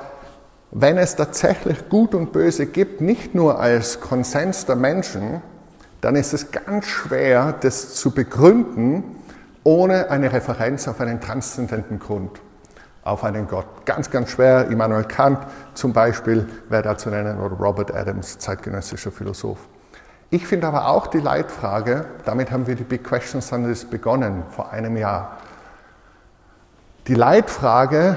wenn 0.71 0.97
es 0.97 1.15
tatsächlich 1.15 1.89
Gut 1.89 2.15
und 2.15 2.31
Böse 2.31 2.65
gibt, 2.65 3.01
nicht 3.01 3.35
nur 3.35 3.59
als 3.59 3.99
Konsens 3.99 4.65
der 4.65 4.77
Menschen, 4.77 5.43
dann 5.99 6.15
ist 6.15 6.33
es 6.33 6.49
ganz 6.49 6.87
schwer, 6.87 7.53
das 7.61 7.93
zu 7.93 8.09
begründen, 8.09 9.03
ohne 9.63 10.09
eine 10.09 10.33
Referenz 10.33 10.87
auf 10.87 10.99
einen 11.01 11.21
transzendenten 11.21 11.99
Grund, 11.99 12.41
auf 13.03 13.23
einen 13.23 13.47
Gott. 13.47 13.85
Ganz, 13.85 14.09
ganz 14.09 14.29
schwer. 14.29 14.67
Immanuel 14.67 15.05
Kant 15.05 15.39
zum 15.73 15.93
Beispiel 15.93 16.47
wäre 16.69 16.83
da 16.83 16.97
zu 16.97 17.09
nennen 17.09 17.39
oder 17.39 17.55
Robert 17.55 17.93
Adams, 17.93 18.37
zeitgenössischer 18.37 19.11
Philosoph. 19.11 19.59
Ich 20.29 20.47
finde 20.47 20.67
aber 20.67 20.87
auch 20.87 21.07
die 21.07 21.19
Leitfrage, 21.19 22.05
damit 22.23 22.51
haben 22.51 22.67
wir 22.67 22.75
die 22.75 22.83
Big 22.83 23.03
Question 23.03 23.41
Sundays 23.41 23.85
begonnen 23.85 24.43
vor 24.49 24.71
einem 24.71 24.95
Jahr. 24.95 25.37
Die 27.07 27.15
Leitfrage 27.15 28.15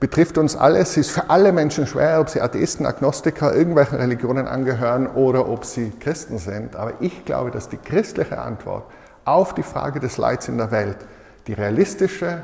betrifft 0.00 0.36
uns 0.36 0.56
alle. 0.56 0.84
Sie 0.84 1.00
ist 1.00 1.10
für 1.10 1.30
alle 1.30 1.52
Menschen 1.52 1.86
schwer, 1.86 2.20
ob 2.20 2.28
sie 2.28 2.40
Atheisten, 2.40 2.84
Agnostiker, 2.84 3.54
irgendwelchen 3.54 3.96
Religionen 3.96 4.46
angehören 4.46 5.06
oder 5.06 5.48
ob 5.48 5.64
sie 5.64 5.92
Christen 5.98 6.38
sind. 6.38 6.76
Aber 6.76 6.94
ich 7.00 7.24
glaube, 7.24 7.50
dass 7.50 7.68
die 7.68 7.78
christliche 7.78 8.38
Antwort 8.38 8.84
auf 9.24 9.54
die 9.54 9.62
Frage 9.62 10.00
des 10.00 10.18
Leids 10.18 10.48
in 10.48 10.58
der 10.58 10.70
Welt 10.70 10.98
die 11.46 11.54
realistische 11.54 12.42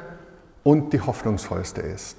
und 0.63 0.93
die 0.93 1.01
hoffnungsvollste 1.01 1.81
ist. 1.81 2.17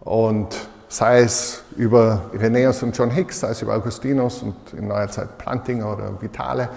Und 0.00 0.56
sei 0.88 1.20
es 1.20 1.62
über 1.76 2.30
Irenäus 2.32 2.82
und 2.82 2.96
John 2.96 3.10
Hicks, 3.10 3.40
sei 3.40 3.50
es 3.50 3.62
über 3.62 3.74
Augustinus 3.74 4.42
und 4.42 4.56
in 4.72 4.88
neuer 4.88 5.08
Zeit 5.08 5.38
Plantinger 5.38 5.92
oder 5.92 6.20
Vitale, 6.20 6.68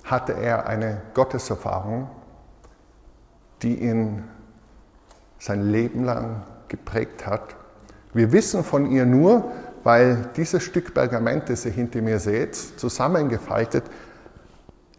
hatte 0.03 0.33
er 0.33 0.67
eine 0.67 1.01
Gotteserfahrung, 1.13 2.09
die 3.61 3.75
ihn 3.75 4.25
sein 5.39 5.69
Leben 5.69 6.03
lang 6.03 6.43
geprägt 6.67 7.25
hat 7.25 7.55
wir 8.17 8.31
wissen 8.31 8.63
von 8.63 8.89
ihr 8.89 9.05
nur, 9.05 9.51
weil 9.83 10.29
dieses 10.35 10.63
Stück 10.63 10.95
Pergament, 10.95 11.49
das 11.49 11.65
ihr 11.65 11.71
hinter 11.71 12.01
mir 12.01 12.17
seht, 12.17 12.55
zusammengefaltet, 12.55 13.83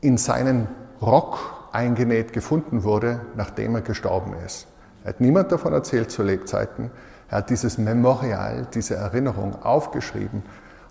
in 0.01 0.19
seinen 0.19 0.69
Rock 1.03 1.41
eingenäht 1.73 2.33
gefunden 2.33 2.85
wurde, 2.85 3.21
nachdem 3.35 3.75
er 3.75 3.81
gestorben 3.81 4.35
ist. 4.47 4.69
Er 5.03 5.11
hat 5.11 5.21
niemand 5.21 5.51
davon 5.51 5.73
erzählt 5.73 6.13
zu 6.13 6.23
Lebzeiten. 6.23 6.93
Er 7.29 7.39
hat 7.39 7.49
dieses 7.51 7.79
Memorial, 7.79 8.67
diese 8.73 8.97
Erinnerung 8.97 9.63
aufgeschrieben. 9.63 10.43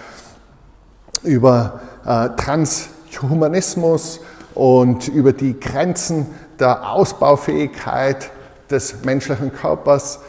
über 1.24 1.80
äh, 2.06 2.30
Transhumanismus 2.36 4.20
und 4.56 5.08
über 5.08 5.34
die 5.34 5.60
Grenzen 5.60 6.28
der 6.60 6.92
Ausbaufähigkeit 6.92 8.32
des 8.70 9.04
menschlichen 9.04 9.54
Körpers. 9.54 10.20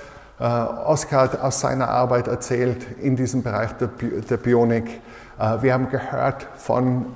Äh, 0.42 0.44
Oskar 0.44 1.22
hat 1.22 1.40
aus 1.40 1.60
seiner 1.60 1.88
Arbeit 1.88 2.26
erzählt 2.26 2.84
in 3.00 3.16
diesem 3.16 3.42
Bereich 3.42 3.72
der, 3.72 3.88
der 3.88 4.36
Bionik. 4.36 5.00
Äh, 5.38 5.62
wir 5.62 5.72
haben 5.72 5.88
gehört 5.88 6.48
von 6.56 7.06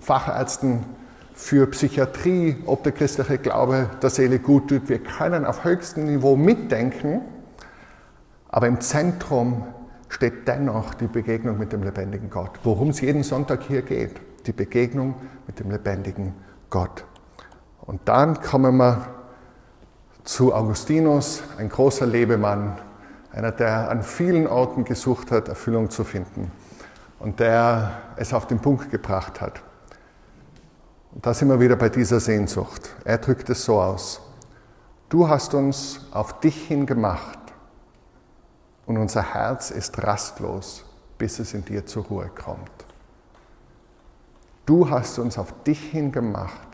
Fachärzten 0.00 0.86
für 1.34 1.66
Psychiatrie, 1.66 2.56
ob 2.64 2.84
der 2.84 2.92
christliche 2.92 3.38
Glaube 3.38 3.90
der 4.00 4.10
Seele 4.10 4.38
gut 4.38 4.68
tut. 4.68 4.88
Wir 4.88 5.00
können 5.00 5.44
auf 5.44 5.64
höchstem 5.64 6.06
Niveau 6.06 6.36
mitdenken 6.36 7.22
aber 8.56 8.68
im 8.68 8.80
Zentrum 8.80 9.64
steht 10.08 10.48
dennoch 10.48 10.94
die 10.94 11.08
Begegnung 11.08 11.58
mit 11.58 11.74
dem 11.74 11.82
lebendigen 11.82 12.30
Gott, 12.30 12.58
worum 12.64 12.88
es 12.88 13.02
jeden 13.02 13.22
Sonntag 13.22 13.62
hier 13.64 13.82
geht, 13.82 14.12
die 14.46 14.52
Begegnung 14.52 15.16
mit 15.46 15.60
dem 15.60 15.70
lebendigen 15.70 16.32
Gott. 16.70 17.04
Und 17.82 18.00
dann 18.06 18.40
kommen 18.40 18.78
wir 18.78 19.08
zu 20.26 20.52
Augustinus, 20.52 21.42
ein 21.56 21.68
großer 21.68 22.04
Lebemann, 22.04 22.76
einer, 23.32 23.52
der 23.52 23.88
an 23.90 24.02
vielen 24.02 24.46
Orten 24.46 24.84
gesucht 24.84 25.30
hat, 25.30 25.48
Erfüllung 25.48 25.88
zu 25.88 26.04
finden 26.04 26.50
und 27.20 27.38
der 27.40 27.92
es 28.16 28.34
auf 28.34 28.46
den 28.46 28.58
Punkt 28.58 28.90
gebracht 28.90 29.40
hat. 29.40 29.62
Und 31.14 31.24
da 31.24 31.32
sind 31.32 31.48
wir 31.48 31.60
wieder 31.60 31.76
bei 31.76 31.88
dieser 31.88 32.18
Sehnsucht. 32.18 32.94
Er 33.04 33.18
drückt 33.18 33.48
es 33.50 33.64
so 33.64 33.80
aus. 33.80 34.20
Du 35.08 35.28
hast 35.28 35.54
uns 35.54 36.00
auf 36.10 36.40
dich 36.40 36.66
hin 36.66 36.86
gemacht 36.86 37.38
und 38.84 38.98
unser 38.98 39.22
Herz 39.22 39.70
ist 39.70 40.02
rastlos, 40.02 40.84
bis 41.18 41.38
es 41.38 41.54
in 41.54 41.64
dir 41.64 41.86
zur 41.86 42.04
Ruhe 42.04 42.28
kommt. 42.34 42.70
Du 44.66 44.90
hast 44.90 45.20
uns 45.20 45.38
auf 45.38 45.54
dich 45.62 45.80
hin 45.80 46.10
gemacht 46.10 46.66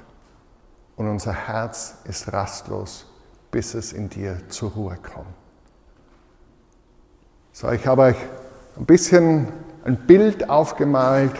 und 0.96 1.08
unser 1.08 1.34
Herz 1.34 1.96
ist 2.04 2.32
rastlos, 2.32 3.11
bis 3.52 3.74
es 3.74 3.92
in 3.92 4.08
dir 4.08 4.40
zur 4.48 4.72
Ruhe 4.72 4.96
kommt. 4.96 5.28
So, 7.52 7.70
ich 7.70 7.86
habe 7.86 8.02
euch 8.02 8.16
ein 8.76 8.86
bisschen 8.86 9.46
ein 9.84 9.96
Bild 10.06 10.50
aufgemalt, 10.50 11.36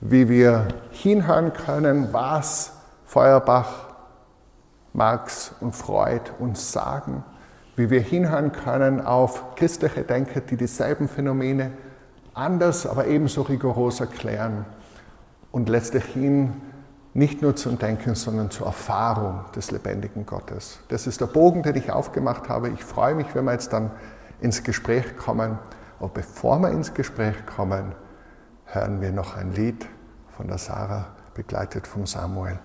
wie 0.00 0.28
wir 0.28 0.66
hinhören 0.90 1.52
können, 1.52 2.12
was 2.12 2.72
Feuerbach, 3.04 3.86
Marx 4.92 5.52
und 5.60 5.76
Freud 5.76 6.32
uns 6.40 6.72
sagen 6.72 7.22
wie 7.76 7.90
wir 7.90 8.00
hinhören 8.00 8.52
können 8.52 9.00
auf 9.02 9.54
christliche 9.54 10.02
Denker, 10.02 10.40
die 10.40 10.56
dieselben 10.56 11.08
Phänomene 11.08 11.72
anders, 12.34 12.86
aber 12.86 13.06
ebenso 13.06 13.42
rigoros 13.42 14.00
erklären 14.00 14.64
und 15.52 15.68
letztlich 15.68 16.04
hin 16.04 16.54
nicht 17.16 17.40
nur 17.40 17.56
zum 17.56 17.78
Denken, 17.78 18.14
sondern 18.14 18.50
zur 18.50 18.66
Erfahrung 18.66 19.46
des 19.54 19.70
lebendigen 19.70 20.26
Gottes. 20.26 20.80
Das 20.88 21.06
ist 21.06 21.20
der 21.20 21.26
Bogen, 21.26 21.62
den 21.62 21.74
ich 21.74 21.90
aufgemacht 21.90 22.50
habe. 22.50 22.68
Ich 22.68 22.84
freue 22.84 23.14
mich, 23.14 23.34
wenn 23.34 23.46
wir 23.46 23.52
jetzt 23.52 23.72
dann 23.72 23.90
ins 24.40 24.62
Gespräch 24.62 25.16
kommen. 25.16 25.58
Aber 25.98 26.10
bevor 26.10 26.58
wir 26.58 26.70
ins 26.70 26.92
Gespräch 26.92 27.34
kommen, 27.46 27.94
hören 28.66 29.00
wir 29.00 29.12
noch 29.12 29.34
ein 29.34 29.52
Lied 29.52 29.86
von 30.36 30.46
der 30.46 30.58
Sarah, 30.58 31.06
begleitet 31.32 31.86
vom 31.86 32.06
Samuel. 32.06 32.58